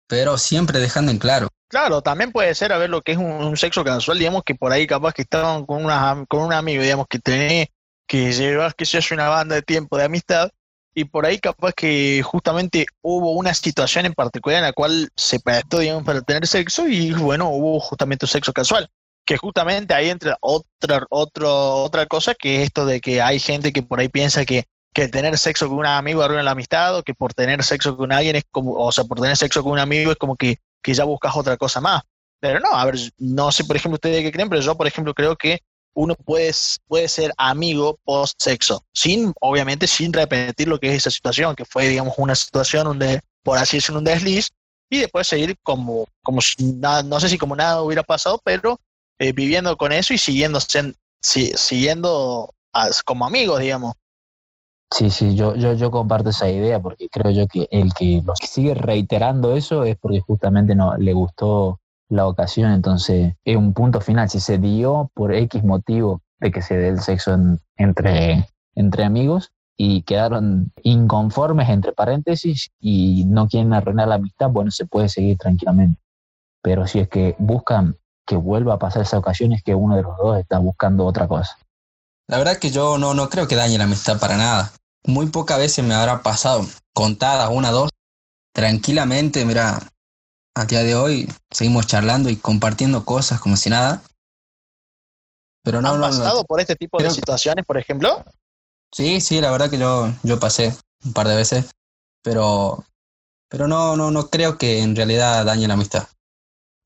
Pero 0.09 0.39
siempre 0.39 0.79
dejando 0.79 1.11
en 1.11 1.19
claro. 1.19 1.49
Claro, 1.69 2.01
también 2.01 2.31
puede 2.31 2.55
ser 2.55 2.73
a 2.73 2.79
ver 2.79 2.89
lo 2.89 3.03
que 3.03 3.11
es 3.11 3.19
un, 3.19 3.55
sexo 3.55 3.83
casual, 3.83 4.17
digamos 4.17 4.41
que 4.43 4.55
por 4.55 4.71
ahí 4.71 4.87
capaz 4.87 5.13
que 5.13 5.21
estaban 5.21 5.67
con, 5.67 5.85
una, 5.85 6.25
con 6.27 6.41
un 6.41 6.51
amigo, 6.51 6.81
digamos 6.81 7.05
que 7.07 7.19
tenés, 7.19 7.67
que 8.07 8.31
llevas 8.33 8.73
que 8.73 8.87
seas 8.87 9.11
una 9.11 9.29
banda 9.29 9.53
de 9.53 9.61
tiempo 9.61 9.95
de 9.95 10.05
amistad, 10.05 10.49
y 10.95 11.05
por 11.05 11.27
ahí 11.27 11.37
capaz 11.37 11.73
que 11.73 12.23
justamente 12.23 12.87
hubo 13.03 13.33
una 13.33 13.53
situación 13.53 14.07
en 14.07 14.13
particular 14.13 14.57
en 14.57 14.63
la 14.63 14.73
cual 14.73 15.09
se 15.15 15.39
prestó, 15.39 15.77
digamos, 15.77 16.03
para 16.03 16.21
tener 16.21 16.47
sexo, 16.47 16.87
y 16.87 17.13
bueno, 17.13 17.49
hubo 17.49 17.79
justamente 17.79 18.25
un 18.25 18.29
sexo 18.29 18.51
casual, 18.51 18.89
que 19.23 19.37
justamente 19.37 19.93
ahí 19.93 20.09
entra 20.09 20.39
otra, 20.41 21.05
otro, 21.11 21.83
otra 21.83 22.07
cosa, 22.07 22.33
que 22.33 22.55
es 22.55 22.63
esto 22.63 22.87
de 22.87 22.99
que 22.99 23.21
hay 23.21 23.39
gente 23.39 23.71
que 23.71 23.83
por 23.83 23.99
ahí 23.99 24.09
piensa 24.09 24.43
que, 24.43 24.65
que 24.93 25.07
tener 25.07 25.37
sexo 25.37 25.67
con 25.69 25.77
un 25.79 25.85
amigo 25.85 26.21
arruina 26.23 26.43
la 26.43 26.51
amistad, 26.51 26.97
o 26.97 27.03
que 27.03 27.13
por 27.13 27.33
tener 27.33 27.63
sexo 27.63 27.95
con 27.97 28.11
alguien 28.11 28.35
es 28.35 28.43
como, 28.51 28.73
o 28.73 28.91
sea, 28.91 29.03
por 29.05 29.19
tener 29.19 29.37
sexo 29.37 29.63
con 29.63 29.73
un 29.73 29.79
amigo 29.79 30.11
es 30.11 30.17
como 30.17 30.35
que 30.35 30.57
que 30.81 30.93
ya 30.93 31.03
buscas 31.03 31.35
otra 31.35 31.57
cosa 31.57 31.81
más. 31.81 32.01
Pero 32.39 32.59
no, 32.61 32.69
a 32.73 32.85
ver, 32.85 32.95
no 33.17 33.51
sé, 33.51 33.65
por 33.65 33.75
ejemplo, 33.75 33.95
ustedes 33.95 34.23
qué 34.23 34.31
creen, 34.31 34.47
pero 34.49 34.61
yo, 34.61 34.75
por 34.77 34.87
ejemplo, 34.87 35.13
creo 35.13 35.35
que 35.35 35.59
uno 35.93 36.15
puede, 36.15 36.51
puede 36.87 37.09
ser 37.09 37.33
amigo 37.37 37.99
post-sexo, 38.05 38.85
sin, 38.93 39.33
obviamente, 39.41 39.87
sin 39.87 40.13
repetir 40.13 40.69
lo 40.69 40.79
que 40.79 40.89
es 40.89 40.95
esa 40.97 41.11
situación, 41.11 41.53
que 41.55 41.65
fue, 41.65 41.89
digamos, 41.89 42.13
una 42.17 42.35
situación 42.35 42.85
donde, 42.85 43.19
por 43.43 43.57
así 43.57 43.75
decirlo, 43.77 43.99
un 43.99 44.05
desliz, 44.05 44.49
y 44.89 44.99
después 44.99 45.27
seguir 45.27 45.57
como, 45.63 46.07
como 46.23 46.39
si 46.39 46.63
nada, 46.63 47.03
no 47.03 47.19
sé 47.19 47.27
si 47.27 47.37
como 47.37 47.55
nada 47.57 47.81
hubiera 47.81 48.03
pasado, 48.03 48.39
pero 48.43 48.79
eh, 49.19 49.33
viviendo 49.33 49.75
con 49.75 49.91
eso 49.91 50.13
y 50.13 50.17
siguiendo, 50.17 50.59
si- 51.21 51.51
siguiendo 51.55 52.53
como 53.05 53.25
amigos, 53.25 53.59
digamos. 53.59 53.93
Sí, 54.91 55.11
sí, 55.11 55.35
yo, 55.35 55.55
yo, 55.55 55.73
yo 55.73 55.91
comparto 55.91 56.29
esa 56.31 56.49
idea 56.49 56.79
porque 56.81 57.09
creo 57.09 57.29
yo 57.31 57.47
que 57.47 57.67
el 57.71 57.93
que 57.93 58.23
sigue 58.41 58.73
reiterando 58.73 59.55
eso 59.55 59.83
es 59.83 59.95
porque 59.97 60.19
justamente 60.19 60.73
no 60.75 60.95
le 60.97 61.13
gustó 61.13 61.79
la 62.09 62.25
ocasión, 62.27 62.71
entonces 62.71 63.35
es 63.45 63.55
un 63.55 63.73
punto 63.73 64.01
final. 64.01 64.29
Si 64.29 64.39
se 64.39 64.57
dio 64.57 65.11
por 65.13 65.33
X 65.33 65.63
motivo 65.63 66.21
de 66.39 66.51
que 66.51 66.61
se 66.63 66.75
dé 66.75 66.87
el 66.89 67.01
sexo 67.01 67.33
en- 67.35 67.59
entre, 67.77 68.47
entre 68.73 69.03
amigos 69.03 69.51
y 69.77 70.01
quedaron 70.01 70.71
inconformes 70.81 71.69
entre 71.69 71.93
paréntesis 71.93 72.71
y 72.79 73.25
no 73.25 73.47
quieren 73.47 73.73
arruinar 73.73 74.07
la 74.07 74.15
amistad, 74.15 74.49
bueno, 74.49 74.71
se 74.71 74.87
puede 74.87 75.07
seguir 75.07 75.37
tranquilamente. 75.37 76.01
Pero 76.63 76.87
si 76.87 76.99
es 76.99 77.07
que 77.09 77.35
buscan 77.37 77.95
que 78.25 78.35
vuelva 78.35 78.75
a 78.75 78.79
pasar 78.79 79.03
esa 79.03 79.19
ocasión, 79.19 79.53
es 79.53 79.63
que 79.63 79.75
uno 79.75 79.95
de 79.95 80.03
los 80.03 80.17
dos 80.17 80.37
está 80.39 80.57
buscando 80.59 81.05
otra 81.05 81.27
cosa. 81.27 81.57
La 82.29 82.37
verdad 82.37 82.59
que 82.59 82.69
yo 82.69 82.99
no, 82.99 83.15
no 83.15 83.27
creo 83.27 83.47
que 83.47 83.55
dañe 83.55 83.79
la 83.79 83.85
amistad 83.85 84.19
para 84.19 84.37
nada. 84.37 84.71
Muy 85.03 85.29
pocas 85.29 85.57
veces 85.57 85.83
me 85.83 85.95
habrá 85.95 86.21
pasado, 86.21 86.63
contadas, 86.93 87.49
una, 87.51 87.71
dos, 87.71 87.89
tranquilamente, 88.53 89.43
mira, 89.45 89.79
a 90.55 90.65
día 90.65 90.83
de 90.83 90.93
hoy 90.93 91.27
seguimos 91.49 91.87
charlando 91.87 92.29
y 92.29 92.35
compartiendo 92.35 93.03
cosas 93.03 93.39
como 93.41 93.57
si 93.57 93.71
nada. 93.71 94.03
Pero 95.63 95.81
no, 95.81 95.89
¿Han 95.89 95.99
no, 95.99 96.07
no. 96.07 96.17
pasado 96.17 96.43
por 96.43 96.59
este 96.59 96.75
tipo 96.75 97.01
de 97.01 97.09
situaciones, 97.09 97.65
por 97.65 97.79
ejemplo? 97.79 98.23
Sí, 98.91 99.21
sí, 99.21 99.41
la 99.41 99.49
verdad 99.49 99.71
que 99.71 99.79
yo, 99.79 100.13
yo 100.21 100.39
pasé 100.39 100.75
un 101.03 101.13
par 101.13 101.27
de 101.27 101.35
veces, 101.35 101.71
pero, 102.21 102.85
pero 103.49 103.67
no, 103.67 103.97
no, 103.97 104.11
no 104.11 104.29
creo 104.29 104.59
que 104.59 104.83
en 104.83 104.95
realidad 104.95 105.45
dañe 105.45 105.67
la 105.67 105.73
amistad. 105.73 106.07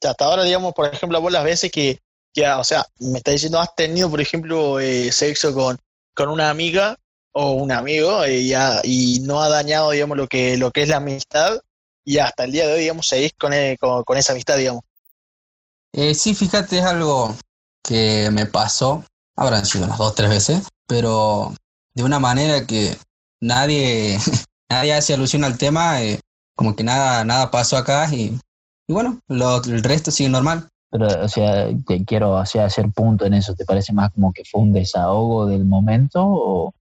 hasta 0.02 0.24
ahora, 0.24 0.44
digamos, 0.44 0.74
por 0.74 0.86
ejemplo, 0.86 1.20
vos 1.20 1.34
las 1.34 1.44
veces 1.44 1.70
que, 1.70 2.00
que, 2.34 2.48
o 2.48 2.64
sea, 2.64 2.86
me 3.00 3.20
está 3.20 3.32
diciendo, 3.32 3.60
has 3.60 3.74
tenido, 3.76 4.10
por 4.10 4.22
ejemplo, 4.22 4.80
eh, 4.80 5.12
sexo 5.12 5.54
con, 5.54 5.78
con 6.16 6.30
una 6.30 6.50
amiga 6.50 6.98
o 7.32 7.54
un 7.54 7.72
amigo 7.72 8.24
eh, 8.24 8.46
ya, 8.46 8.82
y 8.84 9.20
no 9.22 9.42
ha 9.42 9.50
dañado, 9.50 9.92
digamos, 9.92 10.18
lo 10.18 10.28
que, 10.28 10.58
lo 10.58 10.72
que 10.72 10.84
es 10.84 10.90
la 10.90 10.98
amistad 10.98 11.60
y 12.06 12.18
hasta 12.18 12.44
el 12.44 12.52
día 12.52 12.68
de 12.68 12.74
hoy, 12.74 12.82
digamos, 12.82 13.08
seguís 13.08 13.34
con, 13.40 13.54
eh, 13.54 13.78
con, 13.80 14.04
con 14.04 14.18
esa 14.18 14.34
amistad, 14.34 14.58
digamos. 14.58 14.84
Eh, 15.94 16.16
sí, 16.16 16.34
fíjate, 16.34 16.80
es 16.80 16.86
algo 16.86 17.36
que 17.84 18.30
me 18.32 18.46
pasó, 18.46 19.06
habrán 19.36 19.66
sido 19.66 19.86
unas 19.86 19.98
dos, 19.98 20.16
tres 20.16 20.30
veces, 20.30 20.68
pero 20.88 21.54
de 21.94 22.04
una 22.04 22.20
manera 22.20 22.66
que 22.66 22.98
nadie, 23.40 24.18
nadie 24.70 24.94
hace 24.94 25.14
alusión 25.14 25.44
al 25.44 25.58
tema, 25.58 26.02
eh, 26.02 26.20
como 26.56 26.76
que 26.76 26.84
nada, 26.84 27.24
nada 27.26 27.52
pasó 27.52 27.78
acá 27.78 28.08
y, 28.12 28.40
y 28.88 28.94
bueno, 28.94 29.20
el 29.28 29.84
resto 29.84 30.12
sigue 30.12 30.30
normal. 30.30 30.70
Pero, 30.94 31.08
o 31.24 31.28
sea, 31.28 31.70
te 31.88 32.06
quiero 32.06 32.34
o 32.34 32.38
hacer 32.38 32.92
punto 32.92 33.26
en 33.26 33.34
eso. 33.34 33.56
¿Te 33.56 33.66
parece 33.66 33.94
más 33.94 34.12
como 34.12 34.32
que 34.32 34.44
fue 34.46 34.62
un 34.62 34.74
desahogo 34.74 35.48
del 35.48 35.66
momento 35.66 36.24
o, 36.24 36.76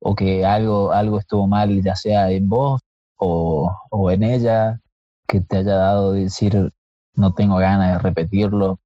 o 0.00 0.14
que 0.16 0.44
algo, 0.44 0.90
algo 0.90 1.20
estuvo 1.20 1.46
mal, 1.46 1.80
ya 1.80 1.94
sea 1.94 2.32
en 2.32 2.48
vos 2.48 2.80
o, 3.16 3.72
o 3.90 4.10
en 4.10 4.24
ella, 4.24 4.80
que 5.28 5.40
te 5.40 5.58
haya 5.58 5.76
dado 5.76 6.14
decir 6.14 6.72
no 7.14 7.32
tengo 7.32 7.58
ganas 7.58 7.92
de 7.92 7.98
repetirlo? 8.00 8.80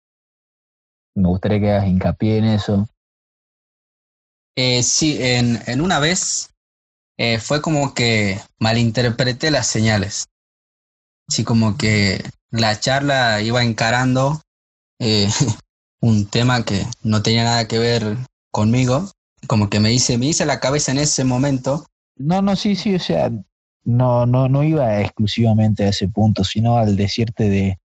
Me 1.14 1.28
gustaría 1.28 1.58
que 1.58 1.70
hagas 1.72 1.88
hincapié 1.88 2.36
en 2.36 2.44
eso. 2.44 2.86
Eh, 4.54 4.82
sí, 4.82 5.16
en, 5.18 5.60
en 5.66 5.80
una 5.80 5.98
vez 5.98 6.50
eh, 7.16 7.38
fue 7.38 7.62
como 7.62 7.94
que 7.94 8.38
malinterpreté 8.58 9.50
las 9.50 9.66
señales. 9.66 10.26
Así 11.26 11.42
como 11.42 11.78
que 11.78 12.22
la 12.52 12.78
charla 12.78 13.40
iba 13.40 13.64
encarando 13.64 14.40
eh, 15.00 15.28
un 16.00 16.26
tema 16.26 16.64
que 16.64 16.84
no 17.02 17.22
tenía 17.22 17.44
nada 17.44 17.66
que 17.66 17.78
ver 17.78 18.16
conmigo. 18.52 19.10
Como 19.48 19.68
que 19.68 19.80
me 19.80 19.92
hice, 19.92 20.18
me 20.18 20.26
hice 20.26 20.46
la 20.46 20.60
cabeza 20.60 20.92
en 20.92 20.98
ese 20.98 21.24
momento. 21.24 21.84
No, 22.16 22.42
no, 22.42 22.54
sí, 22.54 22.76
sí, 22.76 22.94
o 22.94 23.00
sea, 23.00 23.32
no, 23.82 24.26
no, 24.26 24.48
no 24.48 24.62
iba 24.62 25.00
exclusivamente 25.00 25.84
a 25.84 25.88
ese 25.88 26.06
punto, 26.06 26.44
sino 26.44 26.76
al 26.76 26.94
decirte 26.94 27.48
de 27.48 27.78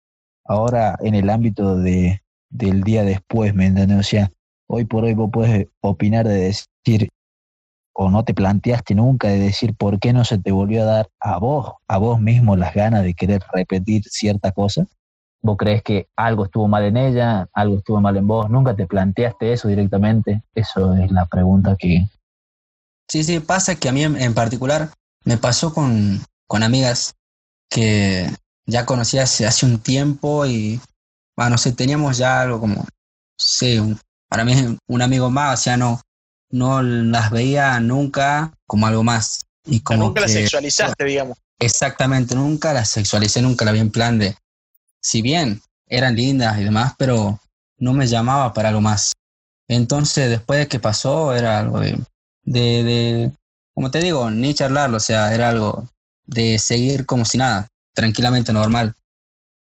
ahora 0.45 0.97
en 1.01 1.15
el 1.15 1.30
ámbito 1.32 1.77
de, 1.77 2.21
del 2.49 2.84
día 2.84 3.03
después, 3.03 3.56
¿me 3.56 3.67
entiendes? 3.67 3.99
O 3.99 4.03
sea, 4.03 4.32
hoy 4.67 4.86
por 4.86 5.06
hoy 5.06 5.15
vos 5.15 5.30
puedes 5.32 5.67
opinar 5.82 6.27
de 6.27 6.53
decir, 6.86 7.10
o 8.00 8.12
no 8.12 8.24
te 8.24 8.36
planteaste 8.36 8.94
nunca 8.94 9.28
de 9.28 9.40
decir 9.40 9.76
por 9.76 10.00
qué 10.00 10.14
no 10.14 10.24
se 10.24 10.38
te 10.38 10.52
volvió 10.52 10.84
a 10.84 10.86
dar 10.86 11.10
a 11.20 11.40
vos, 11.40 11.74
a 11.88 11.98
vos 11.98 12.22
mismo 12.22 12.56
las 12.56 12.76
ganas 12.76 13.04
de 13.04 13.16
querer 13.16 13.42
repetir 13.52 14.04
cierta 14.06 14.52
cosa. 14.52 14.86
¿Vos 15.42 15.58
crees 15.58 15.82
que 15.82 16.08
algo 16.16 16.46
estuvo 16.46 16.68
mal 16.68 16.84
en 16.84 16.98
ella, 16.98 17.48
algo 17.54 17.78
estuvo 17.78 18.00
mal 18.00 18.16
en 18.16 18.28
vos? 18.28 18.50
¿Nunca 18.50 18.76
te 18.76 18.86
planteaste 18.86 19.52
eso 19.52 19.68
directamente? 19.68 20.44
Eso 20.54 20.94
es 20.94 21.12
la 21.12 21.26
pregunta 21.26 21.76
que, 21.76 22.08
Sí, 23.10 23.24
sí, 23.24 23.40
pasa 23.40 23.76
que 23.76 23.88
a 23.88 23.94
mí 23.94 24.04
en, 24.04 24.34
particular 24.34 24.92
me 25.24 25.38
pasó 25.38 25.74
con, 25.74 26.22
con 26.46 26.62
amigas 26.62 27.16
que 27.70 28.30
ya 28.66 28.86
conocí 28.86 29.18
hace, 29.18 29.46
hace 29.46 29.66
un 29.66 29.80
tiempo 29.80 30.46
y, 30.46 30.82
bueno, 31.36 31.52
no 31.52 31.58
sé, 31.58 31.72
teníamos 31.72 32.18
ya 32.18 32.42
algo 32.42 32.60
como 32.60 32.86
sí, 33.38 33.80
para 34.30 34.44
mí 34.44 34.52
es 34.52 34.66
un 34.88 35.02
amigo 35.02 35.30
más, 35.30 35.60
o 35.60 35.64
sea, 35.64 35.78
no, 35.78 36.02
no 36.50 36.82
las 36.82 37.32
veía 37.32 37.80
nunca 37.80 38.54
como 38.66 38.88
algo 38.88 39.04
más. 39.04 39.46
Y 39.66 39.82
como 39.82 40.06
nunca 40.06 40.22
las 40.22 40.32
sexualizaste, 40.32 41.04
digamos. 41.04 41.38
Exactamente, 41.60 42.36
nunca 42.36 42.74
las 42.74 42.90
sexualicé, 42.90 43.42
nunca 43.42 43.66
la 43.66 43.72
vi 43.72 43.80
en 43.80 43.92
plan 43.92 44.20
de, 44.20 44.38
si 45.02 45.22
bien 45.22 45.62
eran 45.88 46.16
lindas 46.16 46.60
y 46.60 46.64
demás, 46.64 46.94
pero 46.98 47.40
no 47.78 47.94
me 47.94 48.08
llamaba 48.08 48.54
para 48.54 48.70
algo 48.70 48.82
más. 48.82 49.14
Entonces, 49.68 50.30
después 50.30 50.60
de 50.60 50.68
que 50.68 50.80
pasó, 50.80 51.36
era 51.36 51.60
algo 51.60 51.80
de, 51.80 52.00
de, 52.44 52.84
de, 52.84 53.32
como 53.74 53.92
te 53.92 54.00
digo, 54.00 54.30
ni 54.30 54.54
charlarlo, 54.54 54.98
o 54.98 55.02
sea, 55.02 55.34
era 55.34 55.50
algo 55.50 55.90
de 56.26 56.60
seguir 56.60 57.06
como 57.06 57.26
si 57.26 57.38
nada, 57.38 57.68
tranquilamente 57.94 58.54
normal. 58.54 58.96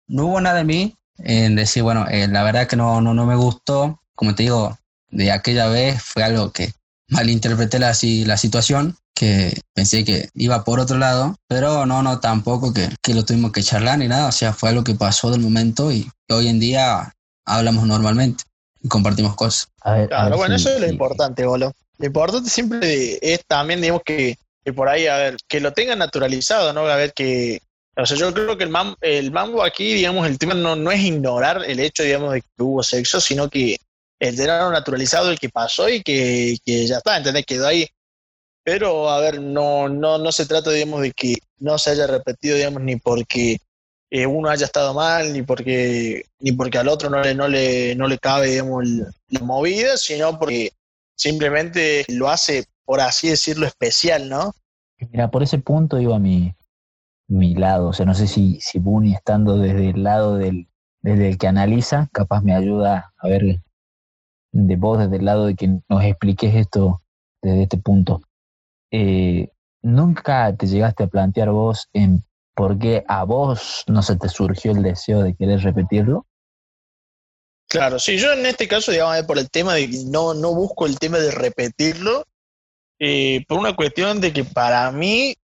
No 0.08 0.26
hubo 0.26 0.40
nada 0.40 0.60
en 0.60 0.66
mí 0.66 0.96
en 1.18 1.56
decir, 1.56 1.82
bueno, 1.82 2.06
eh, 2.08 2.26
la 2.28 2.42
verdad 2.42 2.66
que 2.66 2.76
no, 2.76 3.00
no, 3.00 3.14
no 3.14 3.26
me 3.26 3.36
gustó, 3.36 4.02
como 4.14 4.34
te 4.34 4.44
digo, 4.44 4.76
de 5.10 5.32
aquella 5.32 5.68
vez 5.68 6.02
fue 6.02 6.22
algo 6.22 6.52
que 6.52 6.72
malinterpreté 7.08 7.78
la, 7.78 7.96
la 8.02 8.36
situación, 8.36 8.96
que 9.14 9.60
pensé 9.74 10.04
que 10.04 10.28
iba 10.34 10.64
por 10.64 10.78
otro 10.78 10.98
lado, 10.98 11.36
pero 11.48 11.86
no, 11.86 12.02
no, 12.02 12.20
tampoco 12.20 12.72
que, 12.72 12.88
que 13.02 13.14
lo 13.14 13.24
tuvimos 13.24 13.52
que 13.52 13.62
charlar 13.62 13.98
ni 13.98 14.06
nada, 14.06 14.28
o 14.28 14.32
sea, 14.32 14.52
fue 14.52 14.68
algo 14.68 14.84
que 14.84 14.94
pasó 14.94 15.30
del 15.30 15.40
momento 15.40 15.90
y 15.90 16.08
hoy 16.28 16.48
en 16.48 16.60
día 16.60 17.12
hablamos 17.44 17.86
normalmente 17.86 18.44
y 18.80 18.88
compartimos 18.88 19.34
cosas. 19.34 19.68
claro, 19.82 20.36
bueno, 20.36 20.54
eso 20.54 20.70
es 20.70 20.80
lo 20.80 20.88
importante, 20.88 21.44
Bolo. 21.44 21.72
Lo 21.98 22.06
importante 22.06 22.48
siempre 22.48 23.18
es 23.20 23.44
también, 23.46 23.80
digamos, 23.80 24.02
que, 24.04 24.38
que, 24.64 24.72
por 24.72 24.88
ahí, 24.88 25.06
a 25.08 25.16
ver, 25.16 25.36
que 25.48 25.58
lo 25.60 25.72
tengan 25.72 25.98
naturalizado, 25.98 26.72
¿no? 26.72 26.82
A 26.82 26.94
ver, 26.94 27.12
que, 27.12 27.60
o 27.96 28.06
sea, 28.06 28.16
yo 28.16 28.32
creo 28.32 28.56
que 28.56 28.62
el, 28.64 28.70
mam, 28.70 28.94
el 29.00 29.32
mambo 29.32 29.64
aquí, 29.64 29.94
digamos, 29.94 30.28
el 30.28 30.38
tema 30.38 30.54
no, 30.54 30.76
no 30.76 30.92
es 30.92 31.00
ignorar 31.00 31.64
el 31.66 31.80
hecho, 31.80 32.04
digamos, 32.04 32.34
de 32.34 32.42
que 32.42 32.62
hubo 32.62 32.84
sexo, 32.84 33.20
sino 33.20 33.48
que 33.48 33.78
el 34.20 34.36
tenerlo 34.36 34.70
naturalizado, 34.70 35.30
el 35.30 35.38
que 35.38 35.48
pasó 35.48 35.88
y 35.88 36.02
que, 36.02 36.56
que 36.64 36.86
ya 36.86 36.98
está, 36.98 37.16
¿entendés? 37.16 37.46
Quedó 37.46 37.66
ahí. 37.66 37.86
Pero, 38.64 39.08
a 39.08 39.20
ver, 39.20 39.40
no, 39.40 39.88
no, 39.88 40.18
no 40.18 40.32
se 40.32 40.46
trata, 40.46 40.70
digamos, 40.70 41.02
de 41.02 41.12
que 41.12 41.36
no 41.58 41.78
se 41.78 41.90
haya 41.90 42.06
repetido, 42.06 42.56
digamos, 42.56 42.82
ni 42.82 42.96
porque 42.96 43.58
eh, 44.10 44.26
uno 44.26 44.50
haya 44.50 44.66
estado 44.66 44.92
mal, 44.94 45.32
ni 45.32 45.42
porque, 45.42 46.24
ni 46.40 46.52
porque 46.52 46.78
al 46.78 46.88
otro 46.88 47.08
no 47.08 47.20
le, 47.20 47.34
no 47.34 47.48
le, 47.48 47.94
no 47.94 48.06
le 48.06 48.18
cabe, 48.18 48.48
digamos, 48.48 48.84
la 49.28 49.40
movida, 49.40 49.96
sino 49.96 50.38
porque 50.38 50.72
simplemente 51.14 52.04
lo 52.08 52.28
hace, 52.28 52.66
por 52.84 53.00
así 53.00 53.28
decirlo, 53.28 53.66
especial, 53.66 54.28
¿no? 54.28 54.52
Mira, 55.10 55.30
por 55.30 55.42
ese 55.42 55.58
punto 55.58 56.00
iba 56.00 56.18
mi, 56.18 56.54
mi 57.28 57.54
lado, 57.54 57.88
o 57.88 57.92
sea, 57.92 58.04
no 58.06 58.14
sé 58.14 58.26
si, 58.26 58.58
si 58.60 58.78
Bunny 58.78 59.14
estando 59.14 59.58
desde 59.58 59.90
el 59.90 60.02
lado 60.02 60.36
del, 60.36 60.68
desde 61.00 61.28
el 61.28 61.38
que 61.38 61.46
analiza, 61.46 62.08
capaz 62.12 62.42
me 62.42 62.54
ayuda 62.54 63.12
a 63.16 63.28
ver 63.28 63.60
de 64.52 64.76
vos 64.76 64.98
desde 64.98 65.16
el 65.16 65.24
lado 65.24 65.46
de 65.46 65.54
que 65.54 65.68
nos 65.88 66.04
expliques 66.04 66.54
esto 66.54 67.02
desde 67.42 67.64
este 67.64 67.78
punto. 67.78 68.22
Eh, 68.90 69.50
¿Nunca 69.82 70.54
te 70.56 70.66
llegaste 70.66 71.04
a 71.04 71.08
plantear 71.08 71.50
vos 71.50 71.88
en 71.92 72.24
por 72.54 72.78
qué 72.78 73.04
a 73.06 73.24
vos 73.24 73.84
no 73.86 74.02
se 74.02 74.16
te 74.16 74.28
surgió 74.28 74.72
el 74.72 74.82
deseo 74.82 75.22
de 75.22 75.34
querer 75.34 75.60
repetirlo? 75.60 76.26
Claro, 77.68 77.98
sí, 77.98 78.16
yo 78.16 78.32
en 78.32 78.46
este 78.46 78.66
caso, 78.66 78.90
digamos, 78.90 79.22
por 79.24 79.38
el 79.38 79.50
tema 79.50 79.74
de 79.74 79.90
que 79.90 79.98
no, 80.06 80.34
no 80.34 80.54
busco 80.54 80.86
el 80.86 80.98
tema 80.98 81.18
de 81.18 81.30
repetirlo, 81.30 82.24
eh, 82.98 83.44
por 83.46 83.58
una 83.58 83.76
cuestión 83.76 84.20
de 84.20 84.32
que 84.32 84.42
para 84.42 84.90
mí, 84.90 85.36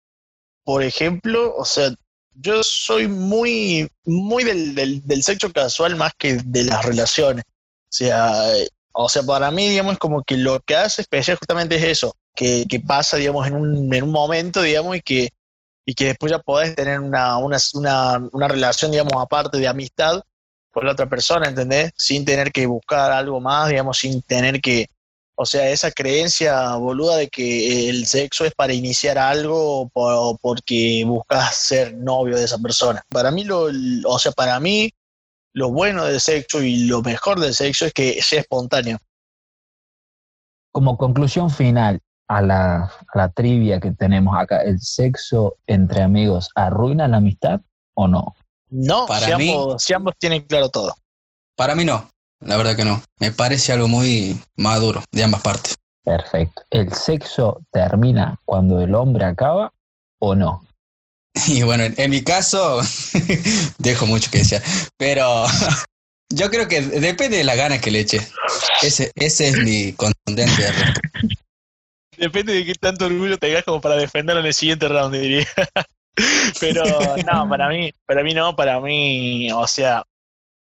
por 0.64 0.82
ejemplo, 0.82 1.54
o 1.56 1.66
sea, 1.66 1.94
yo 2.34 2.64
soy 2.64 3.08
muy, 3.08 3.88
muy 4.06 4.44
del, 4.44 4.74
del, 4.74 5.06
del 5.06 5.22
sexo 5.22 5.52
casual 5.52 5.96
más 5.96 6.14
que 6.18 6.38
de 6.44 6.64
las 6.64 6.84
relaciones. 6.84 7.44
O 7.46 7.96
sea, 7.96 8.32
o 8.94 9.10
sea, 9.10 9.24
para 9.24 9.50
mí, 9.52 9.70
digamos, 9.70 9.98
como 9.98 10.24
que 10.24 10.38
lo 10.38 10.60
que 10.62 10.76
hace 10.76 11.02
especial 11.02 11.38
justamente 11.38 11.76
es 11.76 11.84
eso, 11.84 12.16
que, 12.36 12.66
que 12.70 12.80
pasa, 12.80 13.18
digamos, 13.18 13.48
en 13.48 13.56
un, 13.56 13.94
en 13.94 14.04
un 14.04 14.12
momento, 14.12 14.62
digamos, 14.62 14.96
y 14.96 15.02
que, 15.02 15.30
y 15.86 15.96
que 15.96 16.06
después 16.06 16.32
ya 16.32 16.40
podés 16.40 16.76
tener 16.76 17.00
una, 17.00 17.38
una, 17.38 17.58
una, 17.74 18.30
una 18.32 18.48
relación, 18.48 18.92
digamos, 18.92 19.14
aparte 19.18 19.58
de 19.58 19.68
amistad 19.68 20.22
con 20.72 20.86
la 20.86 20.94
otra 20.94 21.08
persona, 21.08 21.48
¿entendés? 21.48 21.92
Sin 21.98 22.24
tener 22.24 22.52
que 22.52 22.66
buscar 22.66 23.12
algo 23.12 23.40
más, 23.40 23.70
digamos, 23.70 23.98
sin 23.98 24.22
tener 24.22 24.62
que, 24.62 24.88
o 25.36 25.46
sea, 25.46 25.70
esa 25.70 25.92
creencia 25.92 26.76
boluda 26.76 27.18
de 27.18 27.30
que 27.30 27.90
el 27.90 28.06
sexo 28.06 28.46
es 28.46 28.54
para 28.54 28.74
iniciar 28.74 29.18
algo 29.18 29.90
o 29.94 30.38
porque 30.42 31.04
buscas 31.06 31.56
ser 31.56 31.96
novio 31.96 32.38
de 32.38 32.46
esa 32.46 32.60
persona. 32.60 33.04
Para 33.10 33.32
mí, 33.32 33.44
lo, 33.44 33.70
o 34.06 34.20
sea, 34.20 34.32
para 34.32 34.60
mí, 34.60 34.92
lo 35.54 35.72
bueno 35.72 36.06
del 36.06 36.20
sexo 36.20 36.62
y 36.62 36.86
lo 36.86 37.02
mejor 37.02 37.40
del 37.40 37.54
sexo 37.54 37.86
es 37.86 37.94
que 37.94 38.22
sea 38.22 38.42
espontáneo. 38.42 38.98
Como 40.72 40.98
conclusión 40.98 41.50
final 41.50 42.02
a 42.28 42.42
la, 42.42 42.84
a 42.84 43.18
la 43.18 43.30
trivia 43.30 43.80
que 43.80 43.92
tenemos 43.92 44.36
acá, 44.36 44.64
¿el 44.64 44.80
sexo 44.80 45.58
entre 45.68 46.02
amigos 46.02 46.50
arruina 46.56 47.08
la 47.08 47.18
amistad 47.18 47.62
o 47.94 48.08
no? 48.08 48.36
No, 48.70 49.06
para 49.06 49.28
si, 49.28 49.32
ambos, 49.32 49.84
si 49.84 49.94
ambos 49.94 50.16
tienen 50.18 50.42
claro 50.42 50.70
todo. 50.70 50.96
Para 51.56 51.76
mí 51.76 51.86
no, 51.86 52.10
la 52.40 52.58
verdad 52.58 52.76
que 52.76 52.86
no. 52.86 53.04
Me 53.20 53.32
parece 53.32 53.72
algo 53.72 53.88
muy 53.88 54.42
maduro 54.56 55.04
de 55.12 55.24
ambas 55.24 55.42
partes. 55.42 55.76
Perfecto. 56.04 56.64
¿El 56.72 56.92
sexo 56.92 57.62
termina 57.72 58.40
cuando 58.46 58.82
el 58.82 58.96
hombre 58.96 59.26
acaba 59.26 59.72
o 60.20 60.34
no? 60.34 60.66
Y 61.48 61.64
bueno, 61.64 61.84
en, 61.98 62.12
mi 62.12 62.24
caso, 62.24 62.82
dejo 63.80 64.06
mucho 64.06 64.30
que 64.32 64.40
decir, 64.40 64.62
pero 64.98 65.46
yo 66.30 66.50
creo 66.50 66.68
que 66.68 66.82
depende 66.82 67.38
de 67.38 67.44
la 67.44 67.56
gana 67.56 67.82
que 67.82 67.92
le 67.92 68.02
eche. 68.02 68.20
Ese, 68.82 69.12
ese 69.16 69.50
es 69.50 69.58
mi 69.58 69.94
contundente 69.94 70.64
Depende 72.18 72.54
de 72.54 72.66
qué 72.66 72.76
tanto 72.76 73.06
orgullo 73.06 73.38
tengas 73.38 73.64
como 73.64 73.82
para 73.82 73.96
defenderlo 73.96 74.42
en 74.42 74.48
el 74.48 74.54
siguiente 74.54 74.88
round, 74.88 75.16
diría. 75.16 75.48
Pero 76.60 76.84
no, 76.86 77.50
para 77.50 77.70
mí, 77.70 77.92
para 78.06 78.24
mí 78.24 78.34
no, 78.34 78.56
para 78.56 78.80
mí, 78.80 79.52
o 79.52 79.68
sea, 79.68 80.04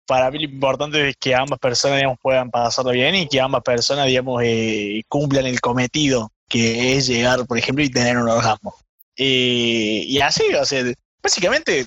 para 0.08 0.32
mí 0.32 0.40
lo 0.40 0.46
importante 0.46 1.10
es 1.10 1.18
que 1.18 1.36
ambas 1.36 1.60
personas, 1.60 1.98
digamos, 1.98 2.20
puedan 2.22 2.50
pasarlo 2.50 2.92
bien 2.92 3.16
y 3.16 3.28
que 3.28 3.42
ambas 3.42 3.62
personas, 3.64 4.08
digamos, 4.08 4.42
eh, 4.46 5.04
cumplan 5.10 5.46
el 5.46 5.60
cometido, 5.60 6.32
que 6.48 6.96
es 6.96 7.08
llegar, 7.08 7.46
por 7.46 7.58
ejemplo, 7.58 7.84
y 7.84 7.90
tener 7.90 8.18
un 8.18 8.30
orgasmo. 8.30 8.76
Y 9.16 10.20
así, 10.22 10.44
o 10.54 10.66
sea, 10.66 10.84
básicamente, 11.22 11.86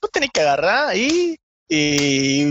tú 0.00 0.08
tenés 0.12 0.30
que 0.30 0.42
agarrar 0.42 0.96
y, 0.96 1.36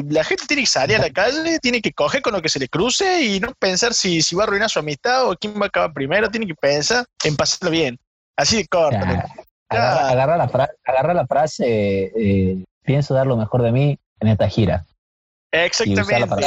la 0.09 0.23
gente 0.23 0.45
tiene 0.47 0.63
que 0.63 0.67
salir 0.67 0.97
a 0.97 1.01
la 1.01 1.09
calle, 1.11 1.59
tiene 1.59 1.81
que 1.81 1.93
coger 1.93 2.21
con 2.21 2.33
lo 2.33 2.41
que 2.41 2.49
se 2.49 2.59
le 2.59 2.67
cruce 2.67 3.21
y 3.21 3.39
no 3.39 3.53
pensar 3.57 3.93
si, 3.93 4.21
si 4.21 4.35
va 4.35 4.43
a 4.43 4.47
arruinar 4.47 4.69
su 4.69 4.79
amistad 4.79 5.29
o 5.29 5.35
quién 5.35 5.53
va 5.53 5.65
a 5.65 5.67
acabar 5.67 5.93
primero, 5.93 6.29
tiene 6.29 6.47
que 6.47 6.55
pensar 6.55 7.05
en 7.23 7.35
pasarlo 7.37 7.69
bien. 7.69 7.97
Así 8.35 8.57
de 8.57 8.67
corto. 8.67 8.97
Agarra, 9.69 10.35
la, 10.35 11.13
la 11.13 11.27
frase, 11.27 12.11
eh, 12.17 12.63
pienso 12.81 13.13
dar 13.13 13.27
lo 13.27 13.37
mejor 13.37 13.61
de 13.61 13.71
mí 13.71 13.97
en 14.19 14.27
esta 14.27 14.49
gira. 14.49 14.83
Exactamente. 15.51 16.43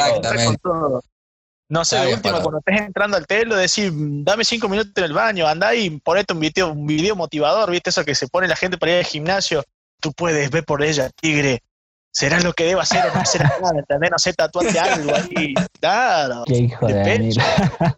No 1.69 1.83
sé, 1.83 1.97
de 1.97 2.13
último, 2.13 2.41
cuando 2.41 2.59
estés 2.59 2.79
entrando 2.79 3.17
al 3.17 3.27
telo, 3.27 3.55
decir, 3.55 3.91
dame 3.93 4.45
cinco 4.45 4.69
minutos 4.69 4.93
en 4.95 5.03
el 5.03 5.13
baño, 5.13 5.47
anda 5.47 5.75
y 5.75 5.89
ponete 5.99 6.33
un 6.33 6.39
video, 6.39 6.71
un 6.71 6.87
video 6.87 7.15
motivador, 7.15 7.69
¿viste? 7.71 7.89
Eso 7.89 8.05
que 8.05 8.15
se 8.15 8.27
pone 8.27 8.47
la 8.47 8.55
gente 8.55 8.77
para 8.77 8.93
ir 8.93 8.97
al 8.99 9.03
gimnasio. 9.03 9.63
Tú 9.99 10.13
puedes 10.13 10.49
ver 10.49 10.63
por 10.63 10.81
ella, 10.81 11.09
tigre. 11.19 11.61
Será 12.09 12.39
lo 12.39 12.53
que 12.53 12.63
deba 12.63 12.83
hacer 12.83 13.05
o 13.05 13.13
no 13.13 13.19
hacer 13.19 13.41
nada, 13.61 13.77
¿entendés? 13.77 14.11
No 14.11 14.17
sé, 14.17 14.33
tatuarte 14.33 14.79
algo 14.79 15.13
ahí. 15.13 15.53
Claro. 15.79 16.43
Qué 16.45 16.57
hijo 16.57 16.87
de, 16.87 17.35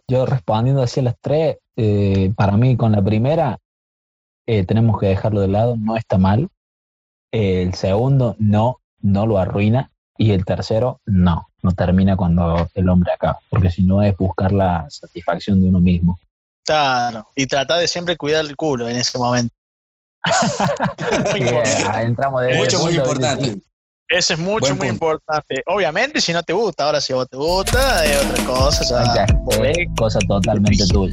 Yo 0.08 0.26
respondiendo 0.26 0.82
así 0.82 0.98
a 0.98 1.04
las 1.04 1.16
tres, 1.20 1.58
eh, 1.76 2.32
para 2.36 2.56
mí 2.56 2.76
con 2.76 2.90
la 2.90 3.02
primera, 3.02 3.58
eh, 4.46 4.64
tenemos 4.64 4.98
que 4.98 5.06
dejarlo 5.06 5.40
de 5.42 5.48
lado, 5.48 5.76
no 5.78 5.96
está 5.96 6.18
mal. 6.18 6.48
el 7.30 7.74
segundo, 7.74 8.34
no, 8.40 8.80
no 8.98 9.26
lo 9.26 9.38
arruina. 9.38 9.92
Y 10.18 10.32
el 10.32 10.44
tercero, 10.44 11.00
no, 11.06 11.49
no 11.62 11.72
termina 11.72 12.16
cuando 12.16 12.68
el 12.74 12.88
hombre 12.88 13.12
acaba, 13.12 13.38
porque 13.48 13.70
si 13.70 13.82
no 13.82 14.02
es 14.02 14.16
buscar 14.16 14.52
la 14.52 14.86
satisfacción 14.88 15.60
de 15.60 15.68
uno 15.68 15.80
mismo. 15.80 16.18
Claro, 16.64 17.28
y 17.34 17.46
tratar 17.46 17.80
de 17.80 17.88
siempre 17.88 18.16
cuidar 18.16 18.44
el 18.44 18.56
culo 18.56 18.88
en 18.88 18.96
ese 18.96 19.18
momento. 19.18 19.54
entramos 22.02 22.42
de 22.42 22.54
mucho, 22.56 22.78
muy 22.80 22.94
importante. 22.94 23.60
Eso 24.08 24.34
es 24.34 24.40
mucho, 24.40 24.74
muy 24.74 24.88
importante. 24.88 25.62
Obviamente, 25.66 26.20
si 26.20 26.32
no 26.32 26.42
te 26.42 26.52
gusta, 26.52 26.84
ahora 26.84 27.00
si 27.00 27.12
vos 27.12 27.28
te 27.28 27.36
gusta, 27.36 28.04
es 28.04 28.24
otra 28.24 28.44
cosa. 28.44 29.26
cosa 29.96 30.18
totalmente 30.26 30.84
tuya. 30.88 31.12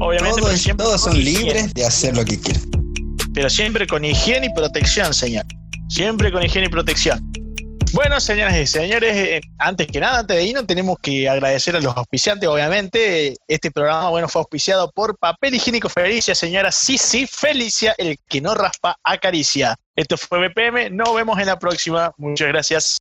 Obviamente, 0.00 0.40
todos, 0.40 0.76
todos 0.76 1.00
son 1.02 1.22
libres 1.22 1.72
de 1.74 1.84
hacer 1.84 2.16
lo 2.16 2.24
que 2.24 2.40
quieran. 2.40 2.62
Pero 3.34 3.50
siempre 3.50 3.86
con 3.86 4.04
higiene 4.04 4.46
y 4.46 4.54
protección, 4.54 5.12
señor. 5.12 5.44
Siempre 5.88 6.32
con 6.32 6.42
higiene 6.42 6.68
y 6.68 6.70
protección. 6.70 7.30
Bueno, 7.94 8.18
señoras 8.18 8.56
y 8.56 8.66
señores, 8.66 9.14
eh, 9.14 9.40
antes 9.56 9.86
que 9.86 10.00
nada, 10.00 10.18
antes 10.18 10.36
de 10.36 10.42
irnos, 10.42 10.66
tenemos 10.66 10.98
que 10.98 11.28
agradecer 11.28 11.76
a 11.76 11.80
los 11.80 11.96
auspiciantes, 11.96 12.48
obviamente. 12.48 13.36
Este 13.46 13.70
programa, 13.70 14.10
bueno, 14.10 14.28
fue 14.28 14.40
auspiciado 14.40 14.90
por 14.90 15.16
Papel 15.16 15.54
Higiénico 15.54 15.88
Felicia, 15.88 16.34
señora 16.34 16.72
sí, 16.72 16.98
Felicia, 17.28 17.94
el 17.96 18.18
que 18.28 18.40
no 18.40 18.52
raspa 18.56 18.96
acaricia. 19.04 19.76
Esto 19.94 20.16
fue 20.16 20.48
BPM, 20.48 20.90
nos 20.90 21.14
vemos 21.14 21.38
en 21.38 21.46
la 21.46 21.56
próxima. 21.56 22.12
Muchas 22.16 22.48
gracias. 22.48 22.98